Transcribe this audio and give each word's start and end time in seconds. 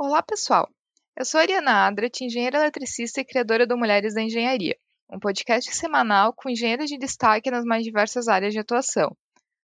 Olá, 0.00 0.22
pessoal! 0.22 0.70
Eu 1.16 1.24
sou 1.24 1.40
Ariana 1.40 1.88
Adrat, 1.88 2.20
engenheira 2.20 2.58
eletricista 2.58 3.20
e 3.20 3.24
criadora 3.24 3.66
do 3.66 3.76
Mulheres 3.76 4.14
da 4.14 4.22
Engenharia, 4.22 4.76
um 5.10 5.18
podcast 5.18 5.74
semanal 5.74 6.32
com 6.32 6.48
engenheiras 6.48 6.88
de 6.88 6.96
destaque 6.96 7.50
nas 7.50 7.64
mais 7.64 7.82
diversas 7.82 8.28
áreas 8.28 8.52
de 8.52 8.60
atuação. 8.60 9.16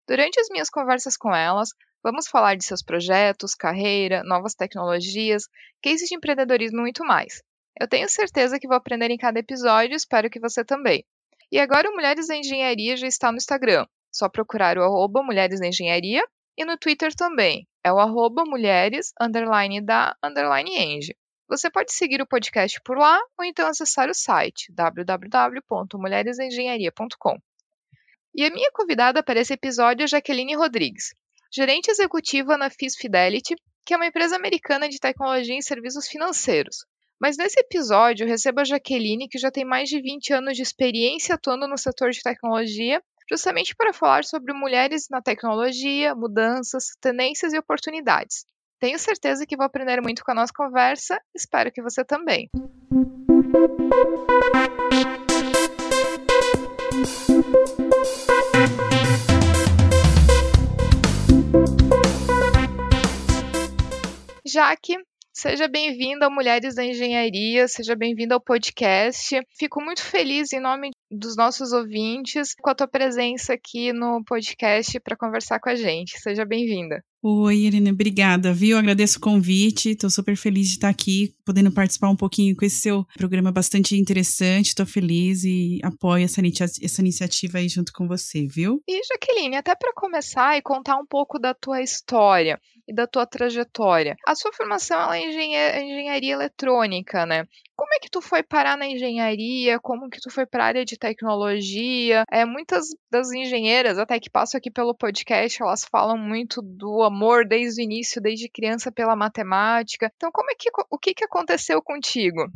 Durante 0.09 0.41
as 0.41 0.49
minhas 0.51 0.69
conversas 0.69 1.17
com 1.17 1.33
elas, 1.33 1.69
vamos 2.03 2.27
falar 2.27 2.57
de 2.57 2.65
seus 2.65 2.83
projetos, 2.83 3.55
carreira, 3.55 4.25
novas 4.25 4.57
tecnologias, 4.57 5.45
cases 5.81 6.09
de 6.09 6.17
empreendedorismo 6.17 6.79
e 6.79 6.83
muito 6.83 7.05
mais. 7.05 7.41
Eu 7.81 7.87
tenho 7.87 8.09
certeza 8.09 8.59
que 8.59 8.67
vou 8.67 8.77
aprender 8.77 9.13
em 9.13 9.17
cada 9.17 9.39
episódio 9.39 9.93
e 9.93 9.97
espero 9.97 10.29
que 10.29 10.41
você 10.41 10.65
também. 10.65 11.05
E 11.53 11.61
agora 11.61 11.89
o 11.89 11.95
Mulheres 11.95 12.27
da 12.27 12.37
Engenharia 12.37 12.97
já 12.97 13.07
está 13.07 13.31
no 13.31 13.39
Instagram. 13.39 13.87
Só 14.13 14.29
procurar 14.29 14.79
o 14.79 14.83
arroba 14.83 15.23
Mulheres 15.23 15.61
da 15.61 15.69
Engenharia 15.69 16.25
e 16.59 16.65
no 16.65 16.77
Twitter 16.77 17.15
também. 17.15 17.69
É 17.85 17.93
o 17.93 18.01
arroba 18.01 18.45
mulheres, 18.47 19.13
underline 19.21 19.83
da, 19.83 20.17
underline 20.25 20.75
eng. 20.75 21.15
Você 21.47 21.71
pode 21.71 21.93
seguir 21.93 22.23
o 22.23 22.27
podcast 22.27 22.81
por 22.83 22.97
lá 22.97 23.21
ou 23.39 23.45
então 23.45 23.69
acessar 23.69 24.09
o 24.09 24.15
site 24.15 24.73
www.mulheresengenharia.com. 24.73 27.37
E 28.35 28.47
a 28.47 28.51
minha 28.51 28.71
convidada 28.73 29.23
para 29.23 29.39
esse 29.39 29.53
episódio 29.53 30.05
é 30.05 30.07
Jaqueline 30.07 30.57
Rodrigues, 30.57 31.15
gerente 31.55 31.91
executiva 31.91 32.57
na 32.57 32.71
FIS 32.71 32.97
Fidelity, 32.97 33.55
que 33.85 33.93
é 33.93 33.97
uma 33.97 34.07
empresa 34.07 34.35
americana 34.35 34.89
de 34.89 34.99
tecnologia 34.99 35.59
e 35.59 35.63
serviços 35.63 36.09
financeiros. 36.09 36.87
Mas 37.21 37.37
nesse 37.37 37.61
episódio 37.61 38.27
recebo 38.27 38.61
a 38.61 38.65
Jaqueline, 38.65 39.29
que 39.29 39.39
já 39.39 39.51
tem 39.51 39.65
mais 39.65 39.91
de 39.91 40.01
20 40.01 40.33
anos 40.33 40.57
de 40.57 40.63
experiência 40.63 41.35
atuando 41.35 41.69
no 41.69 41.77
setor 41.77 42.11
de 42.11 42.23
tecnologia 42.23 43.03
justamente 43.31 43.75
para 43.75 43.93
falar 43.93 44.25
sobre 44.25 44.53
mulheres 44.53 45.07
na 45.11 45.23
tecnologia, 45.23 46.15
mudanças, 46.15 46.91
tendências 47.01 47.53
e 47.53 47.59
oportunidades. 47.59 48.45
Tenho 48.79 48.99
certeza 48.99 49.47
que 49.47 49.57
vou 49.57 49.65
aprender 49.65 50.01
muito 50.01 50.23
com 50.25 50.33
a 50.33 50.35
nossa 50.35 50.53
conversa, 50.55 51.19
espero 51.35 51.73
que 51.73 51.83
você 51.83 52.05
também. 52.05 52.49
Jaque, 64.47 64.97
Seja 65.37 65.67
bem-vinda 65.67 66.27
ao 66.27 66.31
Mulheres 66.31 66.77
da 66.77 66.85
Engenharia, 66.85 67.67
seja 67.67 67.97
bem-vinda 67.97 68.37
ao 68.37 68.41
podcast. 68.41 69.37
Fico 69.59 69.83
muito 69.83 70.01
feliz 70.01 70.53
em 70.53 70.61
nome 70.61 70.91
dos 71.19 71.37
nossos 71.37 71.73
ouvintes 71.73 72.55
com 72.55 72.71
a 72.71 72.75
tua 72.75 72.89
presença 72.89 73.55
aqui 73.55 73.93
no 73.93 74.23
podcast 74.25 74.99
para 75.01 75.17
conversar 75.17 75.61
com 75.61 75.69
a 75.69 75.75
gente. 75.75 76.19
Seja 76.21 76.45
bem-vinda. 76.45 77.03
Oi, 77.23 77.57
Irene, 77.57 77.91
obrigada, 77.91 78.53
viu? 78.53 78.77
Agradeço 78.77 79.17
o 79.17 79.21
convite, 79.21 79.91
estou 79.91 80.11
super 80.11 80.37
feliz 80.37 80.69
de 80.69 80.75
estar 80.75 80.91
aqui, 80.91 81.35
podendo 81.43 81.73
participar 81.73 82.11
um 82.11 82.17
pouquinho 82.17 82.55
com 82.55 82.67
esse 82.67 82.83
seu 82.83 83.03
programa 83.17 83.51
bastante 83.51 83.97
interessante, 83.97 84.69
estou 84.69 84.85
feliz 84.85 85.43
e 85.43 85.81
apoio 85.83 86.27
essa, 86.27 86.43
essa 86.83 87.01
iniciativa 87.01 87.57
aí 87.57 87.69
junto 87.69 87.95
com 87.95 88.07
você, 88.07 88.47
viu? 88.47 88.83
E, 88.87 89.01
Jaqueline, 89.05 89.57
até 89.57 89.75
para 89.75 89.95
começar 89.95 90.59
e 90.59 90.63
contar 90.63 90.97
um 90.99 91.07
pouco 91.07 91.39
da 91.39 91.55
tua 91.55 91.81
história 91.81 92.61
e 92.87 92.95
da 92.95 93.07
tua 93.07 93.27
trajetória. 93.27 94.17
A 94.27 94.35
sua 94.35 94.53
formação 94.53 95.13
é 95.13 95.23
engenharia 95.23 96.35
eletrônica, 96.35 97.25
né? 97.27 97.47
Como 97.77 97.93
é 97.95 97.99
que 97.99 98.09
tu 98.09 98.21
foi 98.21 98.43
parar 98.43 98.77
na 98.77 98.87
engenharia? 98.87 99.81
Como 99.81 100.09
que 100.09 100.21
tu 100.21 100.31
foi 100.31 100.47
para 100.47 100.65
a 100.65 100.67
área 100.67 100.85
de 100.85 100.97
tecnologia? 100.97 102.25
É, 102.31 102.45
muitas 102.45 102.87
das 103.11 103.33
engenheiras, 103.33 103.99
até 103.99 104.21
que 104.21 104.31
passam 104.31 104.59
aqui 104.59 104.71
pelo 104.71 104.95
podcast, 104.95 105.63
elas 105.63 105.85
falam 105.85 106.17
muito 106.17 106.63
do 106.63 107.03
amor 107.03 107.47
desde 107.47 107.83
o 107.83 107.85
início, 107.85 108.23
desde 108.23 108.49
criança 108.49 108.93
pela 108.93 109.17
matemática. 109.17 110.11
Então, 110.17 110.31
como 110.33 110.51
é 110.51 110.55
que 110.55 110.71
o 110.91 110.99
que, 110.99 111.15
que 111.15 111.25
aconteceu 111.25 111.83
contigo? 111.83 112.49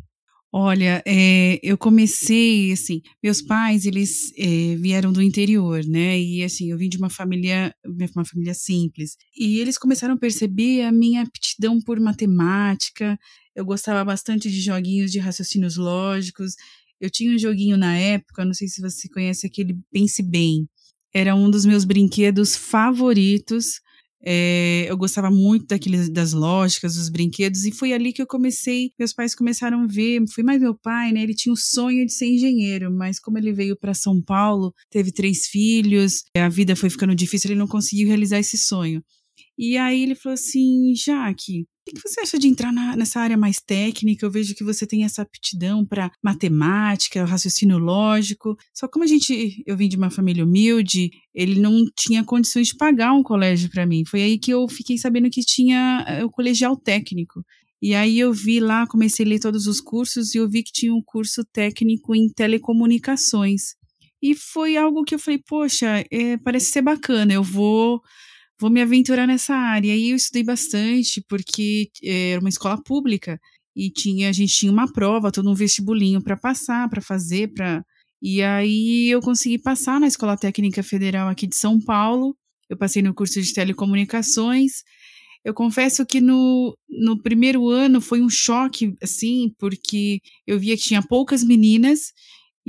Olha, 0.52 1.02
é, 1.06 1.60
eu 1.62 1.76
comecei, 1.76 2.72
assim, 2.72 3.02
meus 3.22 3.42
pais, 3.42 3.84
eles 3.84 4.32
é, 4.38 4.76
vieram 4.76 5.12
do 5.12 5.20
interior, 5.20 5.84
né, 5.84 6.18
e 6.18 6.42
assim, 6.42 6.70
eu 6.70 6.78
vim 6.78 6.88
de 6.88 6.96
uma 6.96 7.10
família, 7.10 7.74
uma 8.16 8.24
família 8.24 8.54
simples, 8.54 9.16
e 9.36 9.58
eles 9.60 9.76
começaram 9.76 10.14
a 10.14 10.18
perceber 10.18 10.84
a 10.84 10.90
minha 10.92 11.20
aptidão 11.22 11.78
por 11.82 12.00
matemática, 12.00 13.18
eu 13.54 13.62
gostava 13.62 14.02
bastante 14.02 14.50
de 14.50 14.58
joguinhos 14.62 15.12
de 15.12 15.18
raciocínios 15.18 15.76
lógicos, 15.76 16.54
eu 16.98 17.10
tinha 17.10 17.34
um 17.34 17.38
joguinho 17.38 17.76
na 17.76 17.94
época, 17.98 18.42
não 18.42 18.54
sei 18.54 18.68
se 18.68 18.80
você 18.80 19.06
conhece 19.10 19.46
aquele 19.46 19.76
Pense 19.92 20.22
Bem, 20.22 20.66
era 21.14 21.34
um 21.34 21.50
dos 21.50 21.66
meus 21.66 21.84
brinquedos 21.84 22.56
favoritos, 22.56 23.80
é, 24.24 24.86
eu 24.88 24.96
gostava 24.96 25.30
muito 25.30 25.66
daqueles, 25.66 26.08
das 26.08 26.32
lógicas, 26.32 26.96
dos 26.96 27.08
brinquedos, 27.08 27.64
e 27.64 27.72
foi 27.72 27.92
ali 27.92 28.12
que 28.12 28.20
eu 28.20 28.26
comecei. 28.26 28.92
Meus 28.98 29.12
pais 29.12 29.34
começaram 29.34 29.82
a 29.82 29.86
ver. 29.86 30.22
Foi 30.34 30.42
mais 30.42 30.60
meu 30.60 30.74
pai, 30.74 31.12
né? 31.12 31.22
Ele 31.22 31.34
tinha 31.34 31.52
o 31.52 31.56
sonho 31.56 32.04
de 32.04 32.12
ser 32.12 32.26
engenheiro, 32.26 32.90
mas 32.92 33.18
como 33.18 33.38
ele 33.38 33.52
veio 33.52 33.76
para 33.76 33.94
São 33.94 34.20
Paulo, 34.20 34.72
teve 34.90 35.12
três 35.12 35.46
filhos, 35.46 36.24
a 36.36 36.48
vida 36.48 36.74
foi 36.76 36.90
ficando 36.90 37.14
difícil, 37.14 37.50
ele 37.50 37.58
não 37.58 37.68
conseguiu 37.68 38.08
realizar 38.08 38.38
esse 38.38 38.56
sonho. 38.58 39.02
E 39.58 39.76
aí 39.76 40.04
ele 40.04 40.14
falou 40.14 40.34
assim: 40.34 40.94
Jaque, 40.94 41.62
o 41.62 41.94
que 41.94 42.08
você 42.08 42.20
acha 42.20 42.38
de 42.38 42.46
entrar 42.46 42.72
na, 42.72 42.94
nessa 42.94 43.18
área 43.18 43.36
mais 43.36 43.58
técnica? 43.58 44.24
Eu 44.24 44.30
vejo 44.30 44.54
que 44.54 44.62
você 44.62 44.86
tem 44.86 45.04
essa 45.04 45.22
aptidão 45.22 45.84
para 45.84 46.12
matemática, 46.22 47.24
raciocínio 47.24 47.76
lógico. 47.76 48.56
Só 48.72 48.86
como 48.86 49.04
a 49.04 49.06
gente, 49.08 49.62
eu 49.66 49.76
vim 49.76 49.88
de 49.88 49.96
uma 49.96 50.10
família 50.10 50.44
humilde, 50.44 51.10
ele 51.34 51.58
não 51.58 51.84
tinha 51.96 52.22
condições 52.22 52.68
de 52.68 52.76
pagar 52.76 53.12
um 53.12 53.22
colégio 53.22 53.68
para 53.68 53.84
mim. 53.84 54.04
Foi 54.06 54.22
aí 54.22 54.38
que 54.38 54.52
eu 54.52 54.68
fiquei 54.68 54.96
sabendo 54.96 55.28
que 55.28 55.40
tinha 55.40 56.04
eh, 56.06 56.24
o 56.24 56.30
colegial 56.30 56.76
técnico. 56.76 57.44
E 57.82 57.94
aí 57.94 58.18
eu 58.18 58.32
vi 58.32 58.60
lá, 58.60 58.86
comecei 58.86 59.24
a 59.24 59.28
ler 59.28 59.40
todos 59.40 59.66
os 59.66 59.80
cursos 59.80 60.34
e 60.34 60.38
eu 60.38 60.48
vi 60.48 60.62
que 60.62 60.72
tinha 60.72 60.94
um 60.94 61.02
curso 61.04 61.44
técnico 61.52 62.14
em 62.14 62.28
telecomunicações. 62.28 63.74
E 64.20 64.34
foi 64.34 64.76
algo 64.76 65.04
que 65.04 65.14
eu 65.14 65.18
falei, 65.18 65.40
poxa, 65.46 66.04
é, 66.10 66.36
parece 66.38 66.72
ser 66.72 66.82
bacana, 66.82 67.32
eu 67.32 67.42
vou 67.42 68.02
vou 68.60 68.70
me 68.70 68.82
aventurar 68.82 69.26
nessa 69.26 69.54
área. 69.54 69.94
E 69.96 70.10
eu 70.10 70.16
estudei 70.16 70.44
bastante, 70.44 71.22
porque 71.28 71.88
eh, 72.02 72.32
era 72.32 72.40
uma 72.40 72.48
escola 72.48 72.80
pública 72.82 73.38
e 73.76 73.90
tinha 73.90 74.28
a 74.28 74.32
gente 74.32 74.52
tinha 74.54 74.72
uma 74.72 74.92
prova, 74.92 75.32
todo 75.32 75.50
um 75.50 75.54
vestibulinho 75.54 76.22
para 76.22 76.36
passar, 76.36 76.88
para 76.88 77.00
fazer, 77.00 77.52
para 77.54 77.84
e 78.20 78.42
aí 78.42 79.08
eu 79.08 79.20
consegui 79.20 79.58
passar 79.58 80.00
na 80.00 80.08
Escola 80.08 80.36
Técnica 80.36 80.82
Federal 80.82 81.28
aqui 81.28 81.46
de 81.46 81.56
São 81.56 81.80
Paulo. 81.80 82.36
Eu 82.68 82.76
passei 82.76 83.00
no 83.00 83.14
curso 83.14 83.40
de 83.40 83.54
telecomunicações. 83.54 84.82
Eu 85.44 85.54
confesso 85.54 86.04
que 86.04 86.20
no, 86.20 86.76
no 86.88 87.22
primeiro 87.22 87.68
ano 87.68 88.00
foi 88.00 88.20
um 88.20 88.28
choque, 88.28 88.94
assim, 89.00 89.52
porque 89.58 90.20
eu 90.46 90.58
via 90.58 90.76
que 90.76 90.82
tinha 90.82 91.02
poucas 91.02 91.44
meninas 91.44 92.12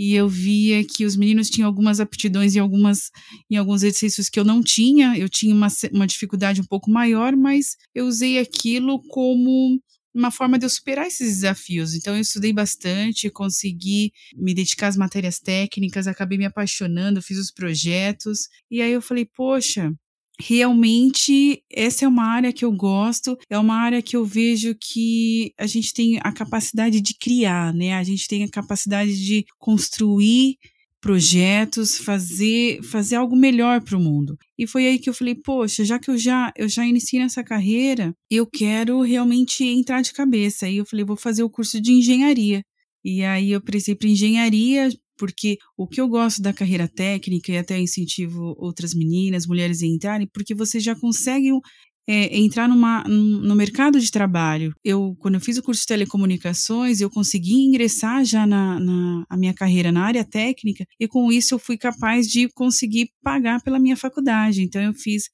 e 0.02 0.16
eu 0.16 0.30
via 0.30 0.82
que 0.82 1.04
os 1.04 1.18
meninos 1.18 1.50
tinham 1.50 1.68
algumas 1.68 2.00
aptidões 2.00 2.56
em, 2.56 2.60
algumas, 2.60 3.12
em 3.52 3.58
alguns 3.58 3.84
exercícios 3.84 4.30
que 4.30 4.40
eu 4.40 4.46
não 4.46 4.64
tinha, 4.64 5.18
eu 5.18 5.28
tinha 5.28 5.54
uma, 5.54 5.68
uma 5.92 6.08
dificuldade 6.08 6.62
um 6.62 6.64
pouco 6.64 6.90
maior, 6.90 7.36
mas 7.36 7.76
eu 7.94 8.06
usei 8.06 8.40
aquilo 8.40 9.04
como 9.10 9.78
uma 10.16 10.32
forma 10.32 10.58
de 10.58 10.66
eu 10.66 10.70
superar 10.70 11.06
esses 11.06 11.28
desafios. 11.36 11.94
Então, 11.94 12.16
eu 12.16 12.22
estudei 12.22 12.54
bastante, 12.54 13.30
consegui 13.30 14.14
me 14.38 14.54
dedicar 14.54 14.88
às 14.88 14.96
matérias 14.96 15.38
técnicas, 15.38 16.08
acabei 16.08 16.38
me 16.38 16.46
apaixonando, 16.46 17.22
fiz 17.22 17.38
os 17.38 17.52
projetos, 17.52 18.48
e 18.72 18.82
aí 18.82 18.94
eu 18.94 19.02
falei, 19.02 19.26
poxa, 19.26 19.92
realmente 20.42 21.62
essa 21.72 22.06
é 22.06 22.08
uma 22.08 22.24
área 22.24 22.54
que 22.54 22.64
eu 22.64 22.72
gosto, 22.72 23.38
é 23.50 23.58
uma 23.58 23.76
área 23.76 24.02
que 24.02 24.16
eu 24.16 24.26
vejo 24.26 24.76
que 24.80 25.54
a 25.58 25.68
gente 25.68 25.94
tem 25.94 26.18
a 26.24 26.32
capacidade 26.32 27.02
de 27.02 27.14
criar, 27.14 27.74
né? 27.74 27.94
A 27.94 28.04
gente 28.04 28.28
tem 28.28 28.44
a 28.44 28.50
capacidade 28.50 29.24
de 29.24 29.46
construir 29.58 30.58
projetos, 31.02 31.98
fazer 31.98 32.82
fazer 32.84 33.16
algo 33.16 33.36
melhor 33.36 33.82
para 33.82 33.98
o 33.98 34.00
mundo. 34.00 34.38
E 34.58 34.68
foi 34.68 34.86
aí 34.88 35.00
que 35.00 35.10
eu 35.10 35.14
falei, 35.14 35.36
poxa, 35.36 35.84
já 35.86 36.00
que 36.00 36.10
eu 36.12 36.18
já 36.18 36.52
eu 36.58 36.68
já 36.68 36.86
iniciei 36.86 37.22
nessa 37.22 37.44
carreira, 37.44 38.14
eu 38.30 38.46
quero 38.46 39.02
realmente 39.02 39.64
entrar 39.64 40.02
de 40.02 40.14
cabeça. 40.14 40.66
Aí 40.66 40.78
eu 40.78 40.86
falei, 40.86 41.06
vou 41.06 41.18
fazer 41.18 41.44
o 41.44 41.50
curso 41.50 41.82
de 41.82 41.92
engenharia. 41.94 42.62
E 43.04 43.24
aí 43.24 43.52
eu 43.52 43.62
prestei 43.62 43.96
para 43.96 44.10
engenharia, 44.10 44.90
porque 45.20 45.58
o 45.78 45.86
que 45.86 46.00
eu 46.00 46.08
gosto 46.08 46.42
da 46.42 46.54
carreira 46.54 46.88
técnica 46.88 47.52
e 47.52 47.58
até 47.58 47.78
incentivo 47.78 48.56
outras 48.58 48.94
meninas, 48.94 49.46
mulheres 49.46 49.84
a 49.84 49.86
entrarem, 49.86 50.28
porque 50.34 50.56
você 50.56 50.80
já 50.80 50.96
consegue 50.96 51.52
é, 52.08 52.40
entrar 52.40 52.68
numa, 52.68 53.04
no 53.04 53.54
mercado 53.54 54.00
de 54.00 54.10
trabalho. 54.10 54.74
Eu, 54.84 55.16
quando 55.20 55.36
eu 55.36 55.42
fiz 55.42 55.58
o 55.58 55.62
curso 55.62 55.82
de 55.82 55.88
telecomunicações, 55.88 57.02
eu 57.02 57.10
consegui 57.10 57.54
ingressar 57.66 58.24
já 58.24 58.48
na, 58.48 58.80
na 58.80 59.38
minha 59.38 59.54
carreira 59.54 59.92
na 59.92 60.06
área 60.06 60.24
técnica 60.24 60.86
e 61.00 61.08
com 61.08 61.32
isso 61.32 61.54
eu 61.54 61.60
fui 61.60 61.78
capaz 61.78 62.28
de 62.28 62.48
conseguir 62.50 63.10
pagar 63.22 63.62
pela 63.62 63.78
minha 63.78 63.98
faculdade. 63.98 64.64
Então 64.64 64.82
eu 64.82 64.94
fiz, 64.94 65.26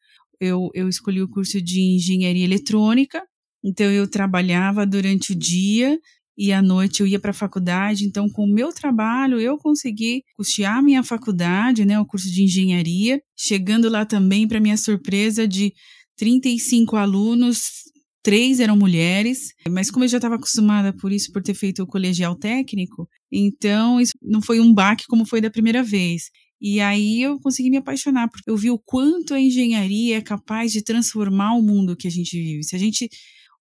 eu, 0.42 0.70
eu 0.74 0.90
escolhi 0.90 1.22
o 1.22 1.30
curso 1.30 1.62
de 1.62 1.80
engenharia 1.80 2.44
eletrônica. 2.44 3.24
Então 3.64 3.86
eu 3.86 4.08
trabalhava 4.08 4.86
durante 4.86 5.32
o 5.32 5.36
dia 5.36 5.98
e 6.38 6.52
à 6.52 6.62
noite 6.62 7.02
eu 7.02 7.08
ia 7.08 7.20
para 7.20 7.32
a 7.32 7.34
faculdade. 7.34 8.06
Então, 8.06 8.30
com 8.30 8.44
o 8.44 8.54
meu 8.54 8.72
trabalho, 8.74 9.40
eu 9.40 9.58
consegui 9.58 10.24
custear 10.36 10.84
minha 10.84 11.04
faculdade, 11.04 11.86
né, 11.86 12.00
o 12.00 12.06
curso 12.06 12.30
de 12.30 12.44
engenharia, 12.44 13.22
chegando 13.38 13.90
lá 13.90 14.06
também, 14.06 14.48
para 14.48 14.60
minha 14.60 14.78
surpresa, 14.78 15.48
de 15.48 15.74
35 16.18 16.96
alunos, 16.96 17.84
três 18.24 18.60
eram 18.60 18.76
mulheres, 18.76 19.54
mas 19.70 19.92
como 19.92 20.04
eu 20.04 20.10
já 20.10 20.18
estava 20.18 20.36
acostumada 20.36 20.92
por 20.92 21.12
isso, 21.12 21.32
por 21.32 21.44
ter 21.44 21.54
feito 21.54 21.84
o 21.84 21.88
colegial 21.88 22.36
técnico, 22.36 23.08
então 23.32 24.02
isso 24.02 24.14
não 24.22 24.42
foi 24.42 24.60
um 24.60 24.74
baque 24.74 25.06
como 25.08 25.26
foi 25.26 25.40
da 25.40 25.50
primeira 25.50 25.84
vez. 25.84 26.32
E 26.60 26.80
aí 26.80 27.22
eu 27.22 27.40
consegui 27.40 27.70
me 27.70 27.78
apaixonar, 27.78 28.30
porque 28.30 28.50
eu 28.50 28.58
vi 28.58 28.72
o 28.72 28.80
quanto 28.80 29.34
a 29.34 29.40
engenharia 29.40 30.18
é 30.18 30.22
capaz 30.22 30.72
de 30.72 30.82
transformar 30.82 31.54
o 31.54 31.62
mundo 31.62 31.96
que 31.96 32.08
a 32.08 32.12
gente 32.12 32.36
vive. 32.36 32.64
Se 32.64 32.76
a 32.76 32.80
gente 32.80 33.10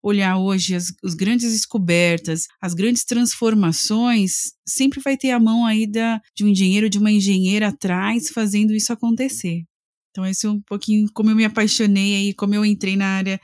olhar 0.05 0.37
hoje 0.37 0.75
as, 0.75 0.93
as 1.03 1.15
grandes 1.15 1.51
descobertas, 1.51 2.47
as 2.61 2.75
grandes 2.75 3.05
transformações, 3.05 4.53
sempre 4.69 5.01
vai 5.01 5.17
ter 5.17 5.31
a 5.31 5.41
mão 5.41 5.65
aí 5.65 5.91
da, 5.91 6.21
de 6.37 6.45
um 6.45 6.49
engenheiro, 6.49 6.91
de 6.91 6.99
uma 6.99 7.11
engenheira 7.11 7.69
atrás, 7.69 8.29
fazendo 8.29 8.75
isso 8.75 8.93
acontecer. 8.93 9.63
Então, 10.11 10.27
esse 10.27 10.47
é 10.47 10.51
um 10.51 10.61
pouquinho 10.61 11.09
como 11.15 11.31
eu 11.31 11.37
me 11.37 11.45
apaixonei 11.45 12.17
aí, 12.17 12.35
como 12.35 12.55
eu 12.55 12.65
entrei 12.65 12.97
na 12.97 13.07
área 13.07 13.41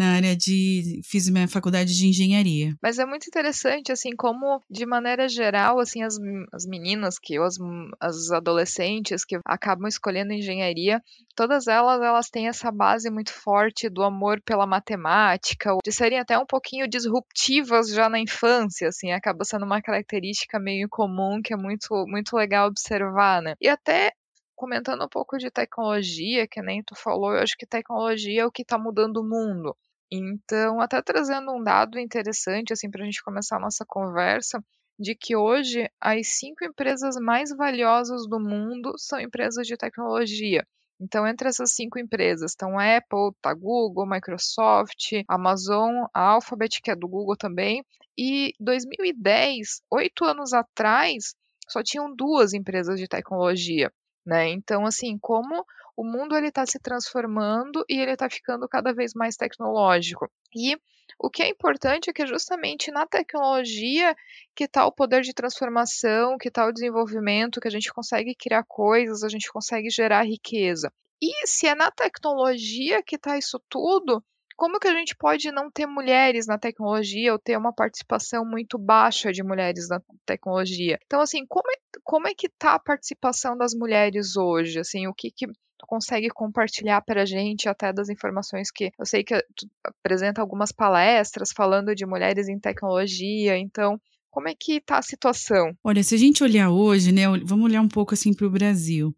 na 0.00 0.14
área 0.14 0.34
de 0.34 1.02
fiz 1.04 1.28
minha 1.28 1.46
faculdade 1.46 1.94
de 1.94 2.06
engenharia. 2.06 2.74
Mas 2.82 2.98
é 2.98 3.04
muito 3.04 3.26
interessante 3.26 3.92
assim 3.92 4.16
como 4.16 4.62
de 4.70 4.86
maneira 4.86 5.28
geral 5.28 5.78
assim 5.78 6.02
as, 6.02 6.16
as 6.52 6.64
meninas 6.64 7.18
que 7.18 7.36
as, 7.38 7.58
as 8.00 8.30
adolescentes 8.30 9.26
que 9.26 9.38
acabam 9.44 9.86
escolhendo 9.86 10.32
engenharia, 10.32 11.02
todas 11.36 11.66
elas 11.66 12.00
elas 12.00 12.30
têm 12.30 12.48
essa 12.48 12.72
base 12.72 13.10
muito 13.10 13.30
forte 13.30 13.90
do 13.90 14.02
amor 14.02 14.40
pela 14.42 14.66
matemática, 14.66 15.76
de 15.84 15.92
serem 15.92 16.18
até 16.18 16.38
um 16.38 16.46
pouquinho 16.46 16.88
disruptivas 16.88 17.90
já 17.90 18.08
na 18.08 18.18
infância, 18.18 18.88
assim, 18.88 19.12
acaba 19.12 19.44
sendo 19.44 19.66
uma 19.66 19.82
característica 19.82 20.58
meio 20.58 20.88
comum 20.88 21.42
que 21.42 21.52
é 21.52 21.56
muito 21.56 22.06
muito 22.06 22.34
legal 22.34 22.68
observar, 22.68 23.42
né? 23.42 23.54
E 23.60 23.68
até 23.68 24.12
comentando 24.60 25.02
um 25.02 25.08
pouco 25.08 25.38
de 25.38 25.50
tecnologia, 25.50 26.46
que 26.46 26.60
nem 26.60 26.82
tu 26.82 26.94
falou, 26.94 27.32
eu 27.32 27.42
acho 27.42 27.56
que 27.56 27.64
tecnologia 27.64 28.42
é 28.42 28.46
o 28.46 28.52
que 28.52 28.60
está 28.60 28.78
mudando 28.78 29.16
o 29.16 29.24
mundo. 29.24 29.74
Então, 30.12 30.80
até 30.80 31.00
trazendo 31.02 31.52
um 31.52 31.62
dado 31.62 31.98
interessante, 31.98 32.72
assim, 32.72 32.90
para 32.90 33.02
a 33.02 33.04
gente 33.04 33.22
começar 33.22 33.56
a 33.56 33.60
nossa 33.60 33.84
conversa, 33.86 34.62
de 34.98 35.14
que 35.14 35.34
hoje 35.36 35.88
as 36.00 36.28
cinco 36.38 36.64
empresas 36.64 37.16
mais 37.16 37.50
valiosas 37.56 38.26
do 38.28 38.38
mundo 38.40 38.92
são 38.98 39.20
empresas 39.20 39.66
de 39.66 39.76
tecnologia. 39.76 40.66
Então, 41.00 41.26
entre 41.26 41.48
essas 41.48 41.72
cinco 41.72 41.98
empresas 41.98 42.50
estão 42.52 42.78
Apple, 42.78 43.34
tá 43.40 43.54
Google, 43.54 44.06
Microsoft, 44.06 45.12
Amazon, 45.26 46.04
a 46.12 46.20
Alphabet, 46.20 46.82
que 46.82 46.90
é 46.90 46.96
do 46.96 47.08
Google 47.08 47.36
também. 47.36 47.82
E 48.18 48.52
2010, 48.60 49.80
oito 49.90 50.24
anos 50.24 50.52
atrás, 50.52 51.34
só 51.68 51.82
tinham 51.82 52.14
duas 52.14 52.52
empresas 52.52 53.00
de 53.00 53.08
tecnologia. 53.08 53.90
Né? 54.24 54.48
Então, 54.48 54.84
assim, 54.86 55.18
como 55.18 55.64
o 55.96 56.04
mundo 56.04 56.36
ele 56.36 56.48
está 56.48 56.64
se 56.66 56.78
transformando 56.78 57.84
e 57.88 58.00
ele 58.00 58.12
está 58.12 58.28
ficando 58.28 58.68
cada 58.68 58.92
vez 58.92 59.12
mais 59.14 59.36
tecnológico. 59.36 60.30
E 60.54 60.76
o 61.18 61.28
que 61.28 61.42
é 61.42 61.48
importante 61.48 62.08
é 62.08 62.12
que 62.12 62.26
justamente 62.26 62.90
na 62.90 63.06
tecnologia 63.06 64.16
que 64.54 64.64
está 64.64 64.86
o 64.86 64.92
poder 64.92 65.20
de 65.22 65.34
transformação, 65.34 66.38
que 66.38 66.48
está 66.48 66.66
o 66.66 66.72
desenvolvimento, 66.72 67.60
que 67.60 67.68
a 67.68 67.70
gente 67.70 67.92
consegue 67.92 68.34
criar 68.34 68.64
coisas, 68.64 69.22
a 69.22 69.28
gente 69.28 69.50
consegue 69.52 69.90
gerar 69.90 70.22
riqueza. 70.22 70.90
E 71.20 71.46
se 71.46 71.66
é 71.66 71.74
na 71.74 71.90
tecnologia 71.90 73.02
que 73.02 73.16
está 73.16 73.36
isso 73.36 73.60
tudo, 73.68 74.24
como 74.56 74.78
que 74.78 74.88
a 74.88 74.94
gente 74.94 75.16
pode 75.16 75.50
não 75.50 75.70
ter 75.70 75.86
mulheres 75.86 76.46
na 76.46 76.58
tecnologia 76.58 77.32
ou 77.32 77.38
ter 77.38 77.56
uma 77.56 77.72
participação 77.72 78.44
muito 78.44 78.78
baixa 78.78 79.32
de 79.32 79.42
mulheres 79.42 79.88
na 79.88 80.02
tecnologia? 80.26 80.98
Então, 81.06 81.20
assim, 81.20 81.46
como 81.46 81.70
é, 81.70 81.76
como 82.10 82.26
é 82.26 82.34
que 82.34 82.48
tá 82.48 82.74
a 82.74 82.78
participação 82.80 83.56
das 83.56 83.72
mulheres 83.72 84.36
hoje? 84.36 84.80
Assim, 84.80 85.06
o 85.06 85.14
que 85.14 85.30
que 85.30 85.46
consegue 85.86 86.28
compartilhar 86.28 87.00
para 87.02 87.22
a 87.22 87.24
gente 87.24 87.68
até 87.68 87.92
das 87.92 88.08
informações 88.08 88.68
que 88.68 88.90
eu 88.98 89.06
sei 89.06 89.22
que 89.22 89.40
tu 89.54 89.68
apresenta 89.84 90.40
algumas 90.40 90.72
palestras 90.72 91.50
falando 91.54 91.94
de 91.94 92.04
mulheres 92.04 92.48
em 92.48 92.58
tecnologia, 92.58 93.56
então 93.56 93.96
como 94.28 94.48
é 94.48 94.54
que 94.58 94.78
está 94.78 94.98
a 94.98 95.02
situação? 95.02 95.72
Olha, 95.84 96.02
se 96.02 96.16
a 96.16 96.18
gente 96.18 96.42
olhar 96.42 96.68
hoje, 96.68 97.12
né, 97.12 97.22
vamos 97.44 97.64
olhar 97.64 97.80
um 97.80 97.88
pouco 97.88 98.12
assim 98.12 98.34
para 98.34 98.46
o 98.46 98.50
Brasil. 98.50 99.14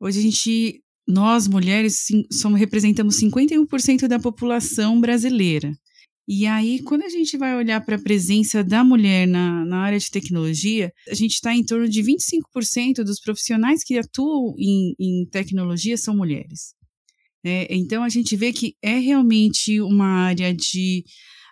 Hoje 0.00 0.20
a 0.20 0.22
gente 0.22 0.82
nós 1.06 1.46
mulheres 1.46 2.06
somos, 2.32 2.58
representamos 2.58 3.20
51% 3.20 4.08
da 4.08 4.18
população 4.18 4.98
brasileira. 4.98 5.72
E 6.32 6.46
aí, 6.46 6.80
quando 6.84 7.02
a 7.02 7.08
gente 7.08 7.36
vai 7.36 7.56
olhar 7.56 7.84
para 7.84 7.96
a 7.96 8.00
presença 8.00 8.62
da 8.62 8.84
mulher 8.84 9.26
na, 9.26 9.64
na 9.64 9.78
área 9.78 9.98
de 9.98 10.08
tecnologia, 10.08 10.92
a 11.08 11.14
gente 11.14 11.32
está 11.32 11.52
em 11.52 11.64
torno 11.64 11.88
de 11.88 12.00
25% 12.04 13.02
dos 13.02 13.18
profissionais 13.18 13.82
que 13.82 13.98
atuam 13.98 14.54
em, 14.56 14.94
em 14.96 15.26
tecnologia 15.26 15.96
são 15.96 16.16
mulheres. 16.16 16.72
É, 17.44 17.66
então, 17.74 18.04
a 18.04 18.08
gente 18.08 18.36
vê 18.36 18.52
que 18.52 18.76
é 18.80 18.96
realmente 18.96 19.80
uma 19.80 20.06
área 20.06 20.54
de 20.54 21.02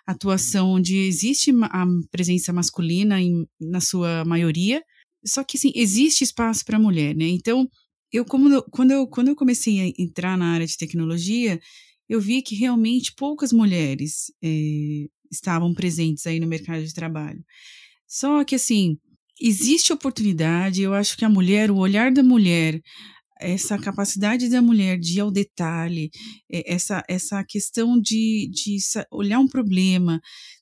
atuação 0.07 0.69
onde 0.69 0.95
existe 0.95 1.51
a 1.63 1.85
presença 2.09 2.53
masculina 2.53 3.21
em, 3.21 3.45
na 3.59 3.81
sua 3.81 4.23
maioria, 4.23 4.81
só 5.25 5.43
que 5.43 5.57
sim, 5.57 5.73
existe 5.75 6.23
espaço 6.23 6.63
para 6.63 6.77
a 6.77 6.81
mulher, 6.81 7.13
né? 7.13 7.27
Então, 7.27 7.67
eu, 8.13 8.23
como, 8.23 8.61
quando, 8.71 8.91
eu, 8.91 9.05
quando 9.07 9.27
eu 9.27 9.35
comecei 9.35 9.81
a 9.81 10.01
entrar 10.01 10.37
na 10.37 10.53
área 10.53 10.65
de 10.65 10.77
tecnologia, 10.77 11.59
eu 12.09 12.19
vi 12.19 12.41
que 12.41 12.55
realmente 12.55 13.13
poucas 13.15 13.53
mulheres 13.53 14.31
é, 14.43 15.05
estavam 15.31 15.73
presentes 15.73 16.25
aí 16.25 16.39
no 16.39 16.47
mercado 16.47 16.83
de 16.83 16.93
trabalho. 16.93 17.43
Só 18.07 18.43
que, 18.43 18.55
assim, 18.55 18.97
existe 19.39 19.93
oportunidade, 19.93 20.81
eu 20.81 20.93
acho 20.93 21.15
que 21.15 21.23
a 21.23 21.29
mulher, 21.29 21.69
o 21.69 21.77
olhar 21.77 22.11
da 22.11 22.23
mulher, 22.23 22.81
essa 23.39 23.77
capacidade 23.77 24.49
da 24.49 24.61
mulher 24.61 24.99
de 24.99 25.17
ir 25.17 25.19
ao 25.21 25.31
detalhe, 25.31 26.09
eh, 26.51 26.63
essa, 26.65 27.03
essa 27.07 27.43
questão 27.43 27.99
de, 27.99 28.49
de 28.51 28.77
olhar 29.11 29.39
um 29.39 29.47
problema, 29.47 30.19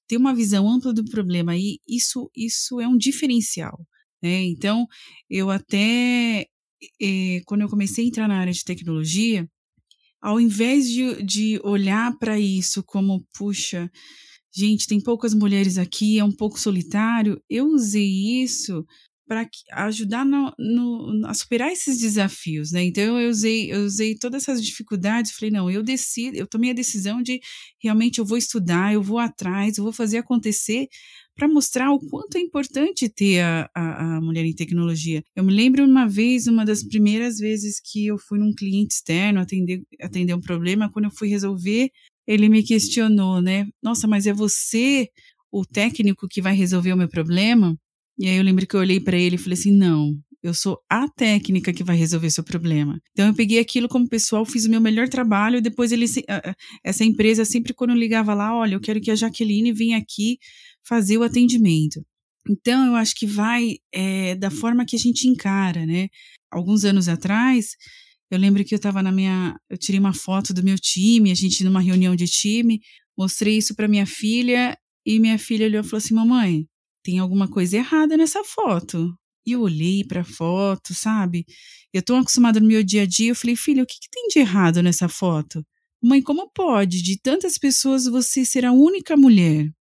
ter 0.07 0.17
uma 0.17 0.35
visão 0.35 0.69
ampla 0.69 0.93
do 0.93 1.05
problema, 1.05 1.57
e 1.57 1.79
isso, 1.87 2.29
isso 2.35 2.79
é 2.79 2.87
um 2.87 2.97
diferencial. 2.97 3.79
Né? 4.21 4.43
Então, 4.43 4.85
eu 5.29 5.49
até 5.49 6.45
eh, 7.01 7.41
quando 7.45 7.61
eu 7.61 7.69
comecei 7.69 8.05
a 8.05 8.07
entrar 8.07 8.27
na 8.27 8.37
área 8.39 8.53
de 8.53 8.63
tecnologia, 8.63 9.47
ao 10.27 10.41
invés 10.41 10.89
de, 10.89 11.23
de 11.23 11.57
olhar 11.63 12.13
para 12.19 12.37
isso 12.37 12.83
como, 12.83 13.25
puxa, 13.33 13.89
gente, 14.53 14.85
tem 14.85 14.99
poucas 14.99 15.33
mulheres 15.33 15.77
aqui, 15.77 16.19
é 16.19 16.23
um 16.23 16.35
pouco 16.35 16.59
solitário, 16.59 17.41
eu 17.49 17.65
usei 17.67 18.43
isso 18.43 18.85
para 19.25 19.49
ajudar 19.71 20.25
no, 20.25 20.53
no, 20.59 21.25
a 21.27 21.33
superar 21.33 21.71
esses 21.71 21.97
desafios, 21.97 22.73
né? 22.73 22.83
Então 22.83 23.17
eu 23.17 23.29
usei, 23.29 23.71
eu 23.71 23.85
usei 23.85 24.17
todas 24.17 24.43
essas 24.43 24.61
dificuldades, 24.61 25.31
falei, 25.31 25.49
não, 25.49 25.71
eu 25.71 25.81
decido, 25.81 26.35
eu 26.35 26.45
tomei 26.45 26.71
a 26.71 26.73
decisão 26.73 27.21
de 27.21 27.39
realmente 27.81 28.19
eu 28.19 28.25
vou 28.25 28.37
estudar, 28.37 28.93
eu 28.93 29.01
vou 29.01 29.19
atrás, 29.19 29.77
eu 29.77 29.83
vou 29.85 29.93
fazer 29.93 30.17
acontecer 30.17 30.89
para 31.37 31.47
mostrar 31.47 31.91
o 31.91 31.99
quanto 31.99 32.35
é 32.35 32.41
importante 32.41 33.07
ter 33.07 33.41
a, 33.41 33.69
a, 33.73 34.17
a, 34.17 34.21
mulher 34.21 34.43
em 34.43 34.55
tecnologia. 34.55 35.23
Eu 35.35 35.43
me 35.43 35.53
lembro 35.53 35.85
uma 35.85 36.07
vez, 36.07 36.47
uma 36.47 36.65
das 36.65 36.83
primeiras 36.83 37.37
vezes 37.37 37.79
que 37.79 38.07
eu 38.07 38.17
fui 38.17 38.39
num 38.39 38.51
cliente 38.53 38.95
externo 38.95 39.39
atender, 39.39 39.83
atender 40.01 40.33
um 40.33 40.41
problema, 40.41 40.91
quando 40.91 41.05
eu 41.05 41.11
fui 41.11 41.29
resolver, 41.29 41.89
ele 42.25 42.49
me 42.49 42.63
questionou, 42.63 43.41
né? 43.41 43.67
Nossa, 43.81 44.07
mas 44.07 44.25
é 44.25 44.33
você 44.33 45.07
o 45.51 45.63
técnico 45.63 46.27
que 46.27 46.41
vai 46.41 46.55
resolver 46.55 46.91
o 46.91 46.97
meu 46.97 47.07
problema? 47.07 47.77
E 48.17 48.27
aí 48.27 48.37
eu 48.37 48.43
lembro 48.43 48.65
que 48.65 48.75
eu 48.75 48.79
olhei 48.79 48.99
para 48.99 49.15
ele 49.15 49.35
e 49.35 49.39
falei 49.39 49.57
assim: 49.57 49.71
não, 49.71 50.19
eu 50.41 50.53
sou 50.53 50.79
a 50.89 51.07
técnica 51.07 51.73
que 51.73 51.83
vai 51.83 51.95
resolver 51.95 52.29
seu 52.29 52.43
problema. 52.43 52.99
Então 53.11 53.27
eu 53.27 53.33
peguei 53.33 53.59
aquilo 53.59 53.87
como 53.87 54.07
pessoal, 54.07 54.45
fiz 54.45 54.65
o 54.65 54.69
meu 54.69 54.81
melhor 54.81 55.07
trabalho. 55.07 55.61
Depois 55.61 55.91
ele, 55.91 56.05
essa 56.83 57.03
empresa 57.03 57.45
sempre 57.45 57.73
quando 57.73 57.93
ligava 57.93 58.33
lá, 58.33 58.55
olha, 58.55 58.75
eu 58.75 58.79
quero 58.79 59.01
que 59.01 59.11
a 59.11 59.15
Jaqueline 59.15 59.73
venha 59.73 59.97
aqui 59.97 60.37
fazer 60.87 61.17
o 61.17 61.23
atendimento. 61.23 62.05
Então, 62.49 62.85
eu 62.87 62.95
acho 62.95 63.13
que 63.15 63.25
vai 63.25 63.75
é, 63.93 64.35
da 64.35 64.49
forma 64.49 64.85
que 64.85 64.95
a 64.95 64.99
gente 64.99 65.27
encara, 65.27 65.85
né? 65.85 66.07
Alguns 66.51 66.85
anos 66.85 67.09
atrás, 67.09 67.75
eu 68.31 68.39
lembro 68.39 68.63
que 68.63 68.73
eu 68.73 68.77
estava 68.77 69.01
na 69.03 69.11
minha. 69.11 69.55
Eu 69.69 69.77
tirei 69.77 69.99
uma 69.99 70.13
foto 70.13 70.53
do 70.53 70.63
meu 70.63 70.77
time, 70.79 71.31
a 71.31 71.35
gente 71.35 71.63
numa 71.63 71.81
reunião 71.81 72.15
de 72.15 72.25
time, 72.25 72.79
mostrei 73.17 73.57
isso 73.57 73.75
para 73.75 73.87
minha 73.87 74.05
filha, 74.05 74.77
e 75.05 75.19
minha 75.19 75.37
filha 75.37 75.65
olhou 75.65 75.81
e 75.81 75.83
falou 75.83 75.97
assim: 75.97 76.13
Mamãe, 76.13 76.65
tem 77.03 77.19
alguma 77.19 77.49
coisa 77.49 77.77
errada 77.77 78.17
nessa 78.17 78.43
foto. 78.43 79.13
E 79.45 79.53
eu 79.53 79.61
olhei 79.61 80.03
para 80.03 80.21
a 80.21 80.25
foto, 80.25 80.93
sabe? 80.93 81.45
Eu 81.93 82.01
estou 82.01 82.17
acostumada 82.17 82.59
no 82.59 82.67
meu 82.67 82.83
dia 82.83 83.03
a 83.03 83.05
dia, 83.05 83.31
eu 83.31 83.35
falei: 83.35 83.55
Filha, 83.55 83.83
o 83.83 83.85
que, 83.85 83.95
que 83.95 84.09
tem 84.11 84.27
de 84.27 84.39
errado 84.39 84.81
nessa 84.83 85.07
foto? 85.07 85.65
Mãe, 86.03 86.21
como 86.21 86.51
pode, 86.51 87.01
de 87.01 87.19
tantas 87.19 87.57
pessoas, 87.57 88.05
você 88.05 88.45
ser 88.45 88.65
a 88.65 88.71
única 88.71 89.17
mulher? 89.17 89.71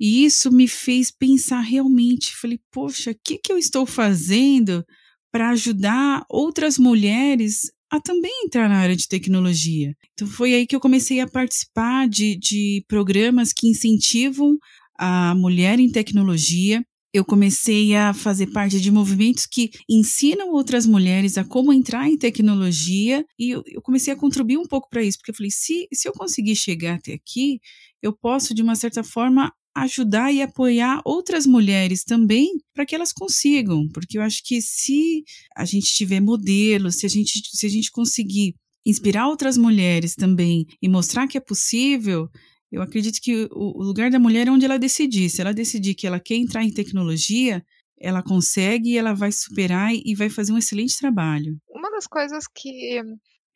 E 0.00 0.24
isso 0.24 0.50
me 0.52 0.68
fez 0.68 1.10
pensar 1.10 1.60
realmente. 1.60 2.36
Falei, 2.36 2.60
poxa, 2.70 3.10
o 3.10 3.16
que, 3.24 3.38
que 3.38 3.52
eu 3.52 3.58
estou 3.58 3.84
fazendo 3.86 4.84
para 5.32 5.50
ajudar 5.50 6.24
outras 6.28 6.78
mulheres 6.78 7.70
a 7.90 8.00
também 8.00 8.44
entrar 8.44 8.68
na 8.68 8.78
área 8.78 8.96
de 8.96 9.08
tecnologia? 9.08 9.94
Então 10.12 10.28
foi 10.28 10.54
aí 10.54 10.66
que 10.66 10.76
eu 10.76 10.80
comecei 10.80 11.20
a 11.20 11.26
participar 11.28 12.08
de, 12.08 12.36
de 12.36 12.84
programas 12.88 13.52
que 13.52 13.68
incentivam 13.68 14.56
a 14.98 15.34
mulher 15.34 15.78
em 15.78 15.90
tecnologia. 15.90 16.84
eu 17.12 17.24
comecei 17.24 17.96
a 17.96 18.12
fazer 18.12 18.48
parte 18.48 18.78
de 18.80 18.90
movimentos 18.90 19.46
que 19.46 19.70
ensinam 19.88 20.50
outras 20.52 20.84
mulheres 20.86 21.38
a 21.38 21.44
como 21.44 21.72
entrar 21.72 22.06
em 22.08 22.18
tecnologia 22.18 23.24
e 23.38 23.50
eu, 23.50 23.62
eu 23.66 23.80
comecei 23.80 24.12
a 24.12 24.16
contribuir 24.16 24.58
um 24.58 24.66
pouco 24.66 24.88
para 24.90 25.02
isso, 25.02 25.18
porque 25.18 25.30
eu 25.30 25.34
falei: 25.34 25.50
se, 25.50 25.88
se 25.92 26.06
eu 26.08 26.12
conseguir 26.12 26.54
chegar 26.54 26.96
até 26.96 27.14
aqui, 27.14 27.60
eu 28.02 28.12
posso, 28.12 28.54
de 28.54 28.62
uma 28.62 28.76
certa 28.76 29.02
forma, 29.02 29.52
ajudar 29.82 30.32
e 30.32 30.42
apoiar 30.42 31.00
outras 31.04 31.46
mulheres 31.46 32.04
também 32.04 32.50
para 32.74 32.86
que 32.86 32.94
elas 32.94 33.12
consigam, 33.12 33.88
porque 33.92 34.18
eu 34.18 34.22
acho 34.22 34.42
que 34.44 34.60
se 34.60 35.24
a 35.56 35.64
gente 35.64 35.94
tiver 35.94 36.20
modelos, 36.20 36.96
se 36.96 37.06
a 37.06 37.08
gente, 37.08 37.40
se 37.44 37.66
a 37.66 37.68
gente 37.68 37.90
conseguir 37.90 38.54
inspirar 38.84 39.28
outras 39.28 39.58
mulheres 39.58 40.14
também 40.14 40.66
e 40.80 40.88
mostrar 40.88 41.26
que 41.26 41.36
é 41.36 41.40
possível, 41.40 42.28
eu 42.70 42.82
acredito 42.82 43.20
que 43.20 43.48
o, 43.50 43.82
lugar 43.82 44.10
da 44.10 44.18
mulher 44.18 44.46
é 44.46 44.50
onde 44.50 44.64
ela 44.64 44.78
decidir. 44.78 45.28
Se 45.30 45.40
ela 45.40 45.52
decidir 45.52 45.94
que 45.94 46.06
ela 46.06 46.20
quer 46.20 46.36
entrar 46.36 46.62
em 46.62 46.72
tecnologia, 46.72 47.64
ela 48.00 48.22
consegue, 48.22 48.96
ela 48.96 49.14
vai 49.14 49.32
superar 49.32 49.92
e 49.92 50.14
vai 50.14 50.30
fazer 50.30 50.52
um 50.52 50.58
excelente 50.58 50.98
trabalho. 50.98 51.56
Uma 51.68 51.90
das 51.90 52.06
coisas 52.06 52.46
que 52.46 53.00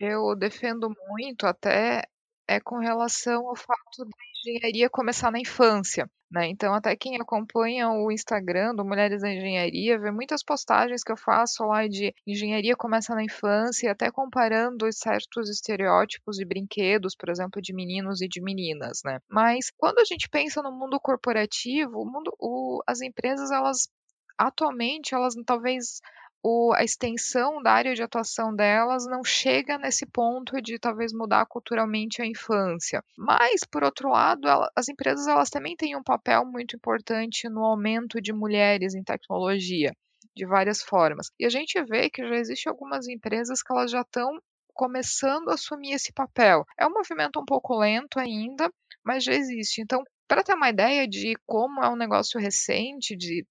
eu 0.00 0.34
defendo 0.36 0.90
muito 1.08 1.46
até 1.46 2.02
é 2.48 2.60
com 2.60 2.78
relação 2.78 3.48
ao 3.48 3.56
fato 3.56 4.04
da 4.04 4.16
engenharia 4.44 4.90
começar 4.90 5.30
na 5.30 5.40
infância. 5.40 6.08
Né? 6.32 6.48
Então, 6.48 6.72
até 6.72 6.96
quem 6.96 7.20
acompanha 7.20 7.90
o 7.90 8.10
Instagram 8.10 8.74
do 8.74 8.86
Mulheres 8.86 9.20
da 9.20 9.30
Engenharia 9.30 9.98
vê 9.98 10.10
muitas 10.10 10.42
postagens 10.42 11.04
que 11.04 11.12
eu 11.12 11.16
faço 11.16 11.62
lá 11.64 11.86
de 11.86 12.14
engenharia 12.26 12.74
começa 12.74 13.14
na 13.14 13.22
infância, 13.22 13.92
até 13.92 14.10
comparando 14.10 14.90
certos 14.94 15.50
estereótipos 15.50 16.36
de 16.36 16.46
brinquedos, 16.46 17.14
por 17.14 17.28
exemplo, 17.28 17.60
de 17.60 17.74
meninos 17.74 18.22
e 18.22 18.28
de 18.28 18.40
meninas, 18.40 19.00
né? 19.04 19.18
Mas 19.28 19.70
quando 19.76 19.98
a 19.98 20.04
gente 20.04 20.26
pensa 20.26 20.62
no 20.62 20.72
mundo 20.72 20.98
corporativo, 20.98 22.00
o 22.00 22.10
mundo, 22.10 22.34
o, 22.40 22.82
as 22.86 23.02
empresas, 23.02 23.50
elas 23.50 23.90
atualmente, 24.38 25.14
elas 25.14 25.34
talvez 25.44 26.00
o, 26.42 26.72
a 26.74 26.82
extensão 26.82 27.62
da 27.62 27.72
área 27.72 27.94
de 27.94 28.02
atuação 28.02 28.54
delas 28.54 29.06
não 29.06 29.22
chega 29.22 29.78
nesse 29.78 30.04
ponto 30.04 30.60
de 30.60 30.78
talvez 30.78 31.12
mudar 31.12 31.46
culturalmente 31.46 32.20
a 32.20 32.26
infância. 32.26 33.02
Mas, 33.16 33.62
por 33.64 33.84
outro 33.84 34.10
lado, 34.10 34.48
ela, 34.48 34.70
as 34.74 34.88
empresas 34.88 35.28
elas 35.28 35.50
também 35.50 35.76
têm 35.76 35.96
um 35.96 36.02
papel 36.02 36.44
muito 36.44 36.74
importante 36.74 37.48
no 37.48 37.64
aumento 37.64 38.20
de 38.20 38.32
mulheres 38.32 38.94
em 38.94 39.04
tecnologia, 39.04 39.94
de 40.34 40.44
várias 40.44 40.82
formas. 40.82 41.30
E 41.38 41.46
a 41.46 41.48
gente 41.48 41.80
vê 41.84 42.10
que 42.10 42.26
já 42.26 42.34
existem 42.34 42.70
algumas 42.70 43.06
empresas 43.06 43.62
que 43.62 43.72
elas 43.72 43.90
já 43.90 44.00
estão 44.00 44.36
começando 44.74 45.48
a 45.48 45.54
assumir 45.54 45.92
esse 45.92 46.12
papel. 46.12 46.64
É 46.76 46.86
um 46.86 46.92
movimento 46.92 47.38
um 47.38 47.44
pouco 47.44 47.78
lento 47.78 48.18
ainda, 48.18 48.72
mas 49.04 49.22
já 49.22 49.32
existe. 49.32 49.80
Então, 49.80 50.02
para 50.26 50.42
ter 50.42 50.54
uma 50.54 50.70
ideia 50.70 51.06
de 51.06 51.34
como 51.46 51.84
é 51.84 51.88
um 51.88 51.96
negócio 51.96 52.40
recente, 52.40 53.14
de 53.14 53.46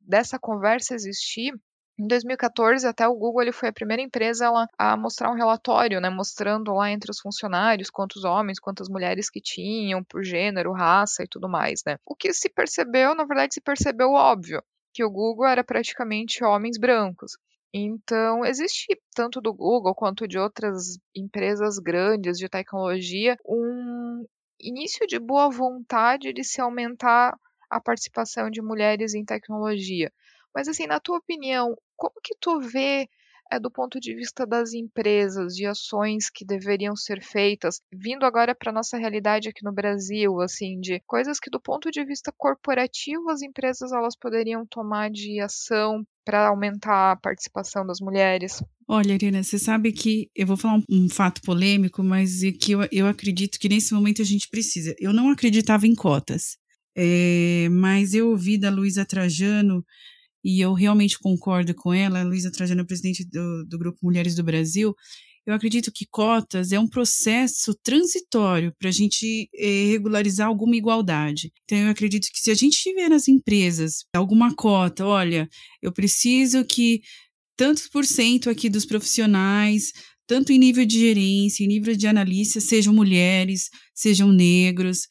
dessa 0.00 0.38
conversa 0.38 0.94
existir, 0.94 1.54
em 1.98 2.06
2014, 2.06 2.86
até 2.86 3.06
o 3.06 3.14
Google 3.14 3.42
ele 3.42 3.52
foi 3.52 3.68
a 3.68 3.72
primeira 3.72 4.02
empresa 4.02 4.50
a 4.78 4.96
mostrar 4.96 5.30
um 5.30 5.34
relatório, 5.36 6.00
né, 6.00 6.10
mostrando 6.10 6.72
lá 6.74 6.90
entre 6.90 7.10
os 7.10 7.20
funcionários 7.20 7.90
quantos 7.90 8.24
homens, 8.24 8.58
quantas 8.60 8.88
mulheres 8.88 9.30
que 9.30 9.40
tinham, 9.40 10.02
por 10.04 10.22
gênero, 10.24 10.72
raça 10.72 11.22
e 11.22 11.28
tudo 11.28 11.48
mais, 11.48 11.82
né. 11.86 11.96
O 12.04 12.14
que 12.16 12.32
se 12.32 12.48
percebeu, 12.48 13.14
na 13.14 13.24
verdade, 13.24 13.54
se 13.54 13.60
percebeu 13.60 14.10
óbvio, 14.12 14.62
que 14.92 15.04
o 15.04 15.10
Google 15.10 15.46
era 15.46 15.62
praticamente 15.64 16.42
homens 16.44 16.78
brancos. 16.78 17.32
Então, 17.72 18.44
existe, 18.44 18.86
tanto 19.14 19.40
do 19.40 19.52
Google 19.52 19.94
quanto 19.94 20.28
de 20.28 20.38
outras 20.38 20.96
empresas 21.14 21.78
grandes 21.78 22.38
de 22.38 22.48
tecnologia, 22.48 23.36
um 23.46 24.24
início 24.60 25.06
de 25.06 25.18
boa 25.18 25.50
vontade 25.50 26.32
de 26.32 26.44
se 26.44 26.60
aumentar 26.60 27.36
a 27.70 27.80
participação 27.80 28.48
de 28.50 28.62
mulheres 28.62 29.14
em 29.14 29.24
tecnologia. 29.24 30.12
Mas 30.54 30.68
assim, 30.68 30.86
na 30.86 31.00
tua 31.00 31.18
opinião, 31.18 31.76
como 31.96 32.14
que 32.22 32.34
tu 32.40 32.60
vê 32.60 33.08
é, 33.50 33.58
do 33.58 33.70
ponto 33.70 34.00
de 34.00 34.14
vista 34.14 34.46
das 34.46 34.72
empresas, 34.72 35.54
de 35.54 35.66
ações 35.66 36.30
que 36.30 36.44
deveriam 36.44 36.96
ser 36.96 37.22
feitas, 37.22 37.80
vindo 37.92 38.24
agora 38.24 38.54
para 38.54 38.72
nossa 38.72 38.96
realidade 38.96 39.48
aqui 39.48 39.64
no 39.64 39.72
Brasil, 39.72 40.40
assim, 40.40 40.80
de 40.80 41.00
coisas 41.06 41.38
que 41.38 41.50
do 41.50 41.60
ponto 41.60 41.90
de 41.90 42.04
vista 42.04 42.32
corporativo 42.36 43.30
as 43.30 43.42
empresas 43.42 43.92
elas 43.92 44.16
poderiam 44.16 44.66
tomar 44.66 45.10
de 45.10 45.40
ação 45.40 46.04
para 46.24 46.48
aumentar 46.48 47.12
a 47.12 47.16
participação 47.16 47.86
das 47.86 48.00
mulheres? 48.00 48.62
Olha, 48.88 49.12
Irina, 49.12 49.42
você 49.42 49.58
sabe 49.58 49.92
que 49.92 50.30
eu 50.34 50.46
vou 50.46 50.56
falar 50.56 50.76
um, 50.76 51.04
um 51.04 51.08
fato 51.08 51.40
polêmico, 51.42 52.02
mas 52.02 52.42
é 52.42 52.52
que 52.52 52.72
eu, 52.72 52.80
eu 52.90 53.06
acredito 53.06 53.58
que 53.58 53.68
nesse 53.68 53.94
momento 53.94 54.22
a 54.22 54.24
gente 54.24 54.48
precisa. 54.48 54.94
Eu 54.98 55.12
não 55.12 55.30
acreditava 55.30 55.86
em 55.86 55.94
cotas, 55.94 56.56
é, 56.96 57.68
mas 57.70 58.14
eu 58.14 58.30
ouvi 58.30 58.58
da 58.58 58.70
Luísa 58.70 59.04
Trajano 59.04 59.84
e 60.44 60.60
eu 60.60 60.74
realmente 60.74 61.18
concordo 61.18 61.74
com 61.74 61.92
ela, 61.92 62.22
Luísa 62.22 62.52
Trajano, 62.52 62.86
presidente 62.86 63.24
do, 63.24 63.64
do 63.66 63.78
Grupo 63.78 63.98
Mulheres 64.02 64.34
do 64.34 64.44
Brasil, 64.44 64.94
eu 65.46 65.52
acredito 65.52 65.92
que 65.92 66.06
cotas 66.06 66.72
é 66.72 66.78
um 66.78 66.88
processo 66.88 67.74
transitório 67.82 68.72
para 68.78 68.88
a 68.88 68.92
gente 68.92 69.48
eh, 69.54 69.88
regularizar 69.90 70.46
alguma 70.48 70.74
igualdade. 70.74 71.52
Então, 71.64 71.78
eu 71.78 71.90
acredito 71.90 72.28
que 72.32 72.40
se 72.40 72.50
a 72.50 72.54
gente 72.54 72.78
tiver 72.78 73.10
nas 73.10 73.28
empresas 73.28 74.04
alguma 74.14 74.54
cota, 74.54 75.04
olha, 75.04 75.46
eu 75.82 75.92
preciso 75.92 76.64
que 76.64 77.02
tantos 77.56 77.88
por 77.88 78.06
cento 78.06 78.48
aqui 78.48 78.70
dos 78.70 78.86
profissionais, 78.86 79.92
tanto 80.26 80.50
em 80.50 80.58
nível 80.58 80.86
de 80.86 80.98
gerência, 80.98 81.62
em 81.62 81.68
nível 81.68 81.94
de 81.94 82.06
analista, 82.06 82.58
sejam 82.58 82.94
mulheres, 82.94 83.68
sejam 83.94 84.32
negros. 84.32 85.06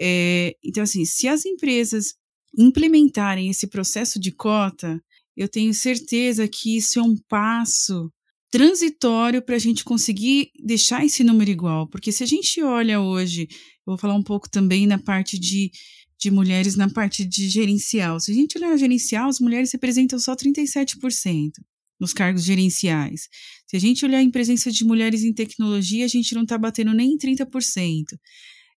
É, 0.00 0.56
então, 0.64 0.82
assim, 0.82 1.04
se 1.04 1.28
as 1.28 1.44
empresas 1.44 2.14
implementarem 2.58 3.50
esse 3.50 3.66
processo 3.66 4.18
de 4.20 4.32
cota, 4.32 5.00
eu 5.36 5.48
tenho 5.48 5.74
certeza 5.74 6.46
que 6.48 6.76
isso 6.76 6.98
é 6.98 7.02
um 7.02 7.16
passo 7.28 8.10
transitório 8.50 9.42
para 9.42 9.56
a 9.56 9.58
gente 9.58 9.82
conseguir 9.82 10.50
deixar 10.64 11.04
esse 11.04 11.24
número 11.24 11.50
igual. 11.50 11.88
Porque 11.88 12.12
se 12.12 12.22
a 12.22 12.26
gente 12.26 12.62
olha 12.62 13.00
hoje, 13.00 13.48
eu 13.50 13.84
vou 13.86 13.98
falar 13.98 14.14
um 14.14 14.22
pouco 14.22 14.48
também 14.48 14.86
na 14.86 14.98
parte 14.98 15.38
de, 15.38 15.72
de 16.20 16.30
mulheres, 16.30 16.76
na 16.76 16.88
parte 16.88 17.24
de 17.24 17.48
gerencial. 17.48 18.20
Se 18.20 18.30
a 18.30 18.34
gente 18.34 18.56
olhar 18.56 18.76
gerencial, 18.76 19.28
as 19.28 19.40
mulheres 19.40 19.72
representam 19.72 20.20
só 20.20 20.36
37% 20.36 21.50
nos 21.98 22.12
cargos 22.12 22.44
gerenciais. 22.44 23.28
Se 23.66 23.76
a 23.76 23.80
gente 23.80 24.04
olhar 24.04 24.22
em 24.22 24.30
presença 24.30 24.70
de 24.70 24.84
mulheres 24.84 25.24
em 25.24 25.32
tecnologia, 25.32 26.04
a 26.04 26.08
gente 26.08 26.34
não 26.34 26.42
está 26.42 26.56
batendo 26.56 26.94
nem 26.94 27.12
em 27.12 27.18
30%. 27.18 28.04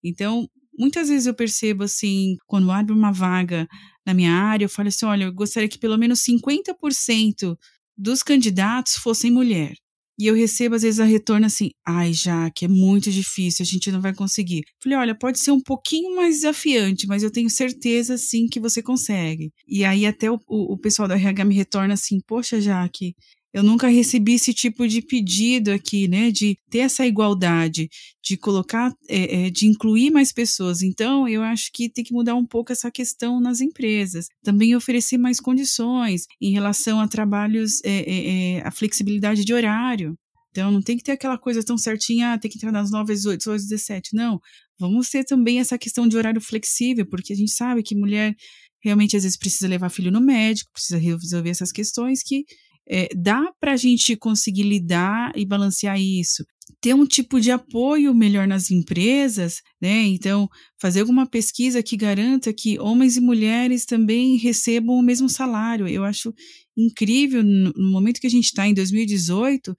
Então, 0.03 0.49
muitas 0.79 1.09
vezes 1.09 1.27
eu 1.27 1.35
percebo 1.35 1.85
assim, 1.85 2.37
quando 2.47 2.71
abre 2.71 2.93
uma 2.93 3.13
vaga 3.13 3.67
na 4.07 4.15
minha 4.15 4.33
área, 4.33 4.65
eu 4.65 4.69
falo 4.69 4.89
assim: 4.89 5.07
olha, 5.07 5.25
eu 5.25 5.33
gostaria 5.33 5.69
que 5.69 5.79
pelo 5.79 5.99
menos 5.99 6.21
50% 6.21 7.57
dos 7.97 8.23
candidatos 8.23 8.95
fossem 8.95 9.31
mulher. 9.31 9.75
E 10.19 10.27
eu 10.27 10.35
recebo, 10.35 10.75
às 10.75 10.83
vezes, 10.83 10.99
a 10.99 11.05
retorno 11.05 11.45
assim: 11.47 11.71
ai, 11.87 12.13
já 12.13 12.51
que 12.51 12.65
é 12.65 12.69
muito 12.69 13.11
difícil, 13.11 13.63
a 13.63 13.67
gente 13.67 13.93
não 13.93 14.01
vai 14.01 14.15
conseguir. 14.15 14.63
Falei: 14.83 14.97
olha, 14.99 15.15
pode 15.19 15.39
ser 15.39 15.51
um 15.51 15.61
pouquinho 15.61 16.17
mais 16.17 16.37
desafiante, 16.37 17.07
mas 17.07 17.23
eu 17.23 17.31
tenho 17.31 17.51
certeza, 17.51 18.17
sim, 18.17 18.47
que 18.47 18.59
você 18.61 18.83
consegue. 18.83 19.53
E 19.69 19.85
aí, 19.85 20.07
até 20.07 20.31
o, 20.31 20.39
o, 20.49 20.75
o 20.75 20.79
pessoal 20.79 21.07
do 21.09 21.15
RH 21.15 21.45
me 21.45 21.55
retorna 21.55 21.95
assim: 21.95 22.19
poxa, 22.27 22.61
Jaque, 22.61 23.15
eu 23.53 23.63
nunca 23.63 23.89
recebi 23.89 24.35
esse 24.35 24.53
tipo 24.53 24.87
de 24.87 25.01
pedido 25.01 25.71
aqui, 25.71 26.07
né? 26.09 26.31
De 26.31 26.59
ter 26.71 26.81
essa 26.81 27.07
igualdade, 27.07 27.89
de 28.23 28.37
colocar, 28.37 28.93
é, 29.09 29.47
é, 29.47 29.51
de 29.51 29.67
incluir 29.67 30.11
mais 30.11 30.33
pessoas. 30.33 30.83
Então, 30.83 31.27
eu 31.29 31.43
acho 31.43 31.71
que 31.73 31.89
tem 31.89 32.05
que 32.05 32.13
mudar 32.13 32.35
um 32.35 32.45
pouco 32.45 32.73
essa 32.73 32.91
questão 32.91 33.41
nas 33.41 33.61
empresas. 33.61 34.29
Também 34.43 34.77
oferecer 34.77 35.17
mais 35.17 35.41
condições 35.41 36.27
em 36.41 36.53
relação 36.53 37.01
a 37.01 37.09
trabalhos, 37.09 37.81
é, 37.85 37.91
é, 37.91 38.57
é 38.57 38.67
a 38.67 38.71
flexibilidade 38.71 39.45
de 39.45 39.55
horário. 39.55 40.17
Então, 40.51 40.71
não 40.71 40.81
tem 40.81 40.97
que 40.97 41.03
ter 41.03 41.13
aquela 41.13 41.37
coisa 41.37 41.63
tão 41.63 41.77
certinha, 41.77 42.33
ah, 42.33 42.39
tem 42.39 42.51
que 42.51 42.57
entrar 42.57 42.73
nas 42.73 42.91
9 42.91 43.13
às 43.13 43.27
8, 43.27 43.51
às 43.51 43.67
17. 43.67 44.15
Não. 44.15 44.41
Vamos 44.79 45.09
ter 45.11 45.25
também 45.25 45.61
essa 45.61 45.79
questão 45.79 46.09
de 46.09 46.17
horário 46.17 46.41
flexível, 46.41 47.07
porque 47.07 47.33
a 47.33 47.37
gente 47.37 47.53
sabe 47.53 47.83
que 47.83 47.95
mulher 47.95 48.35
realmente 48.83 49.17
às 49.17 49.25
vezes 49.25 49.37
precisa 49.37 49.69
levar 49.69 49.91
filho 49.91 50.11
no 50.11 50.21
médico, 50.21 50.71
precisa 50.73 50.99
resolver 50.99 51.51
essas 51.51 51.73
questões 51.73 52.23
que 52.23 52.45
é, 52.89 53.09
dá 53.17 53.53
para 53.61 53.73
a 53.73 53.77
gente 53.77 54.17
conseguir 54.17 54.63
lidar 54.63 55.33
e 55.35 55.45
balancear 55.45 56.01
isso. 56.01 56.45
Ter 56.81 56.95
um 56.95 57.07
tipo 57.07 57.41
de 57.41 57.51
apoio 57.51 58.15
melhor 58.15 58.47
nas 58.47 58.71
empresas, 58.71 59.61
né? 59.81 60.03
Então, 60.03 60.49
fazer 60.81 61.01
alguma 61.01 61.27
pesquisa 61.27 61.83
que 61.83 61.97
garanta 61.97 62.53
que 62.53 62.79
homens 62.79 63.17
e 63.17 63.21
mulheres 63.21 63.85
também 63.85 64.37
recebam 64.37 64.97
o 64.97 65.03
mesmo 65.03 65.29
salário. 65.29 65.89
Eu 65.89 66.05
acho 66.05 66.33
incrível, 66.77 67.43
no 67.43 67.91
momento 67.91 68.21
que 68.21 68.27
a 68.27 68.31
gente 68.31 68.47
está 68.47 68.69
em 68.69 68.75
2018, 68.75 69.75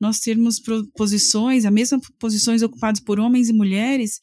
nós 0.00 0.18
termos 0.18 0.60
posições, 0.96 1.64
as 1.64 1.72
mesmas 1.72 2.00
posições 2.18 2.60
ocupadas 2.60 3.00
por 3.00 3.20
homens 3.20 3.48
e 3.48 3.52
mulheres, 3.52 4.18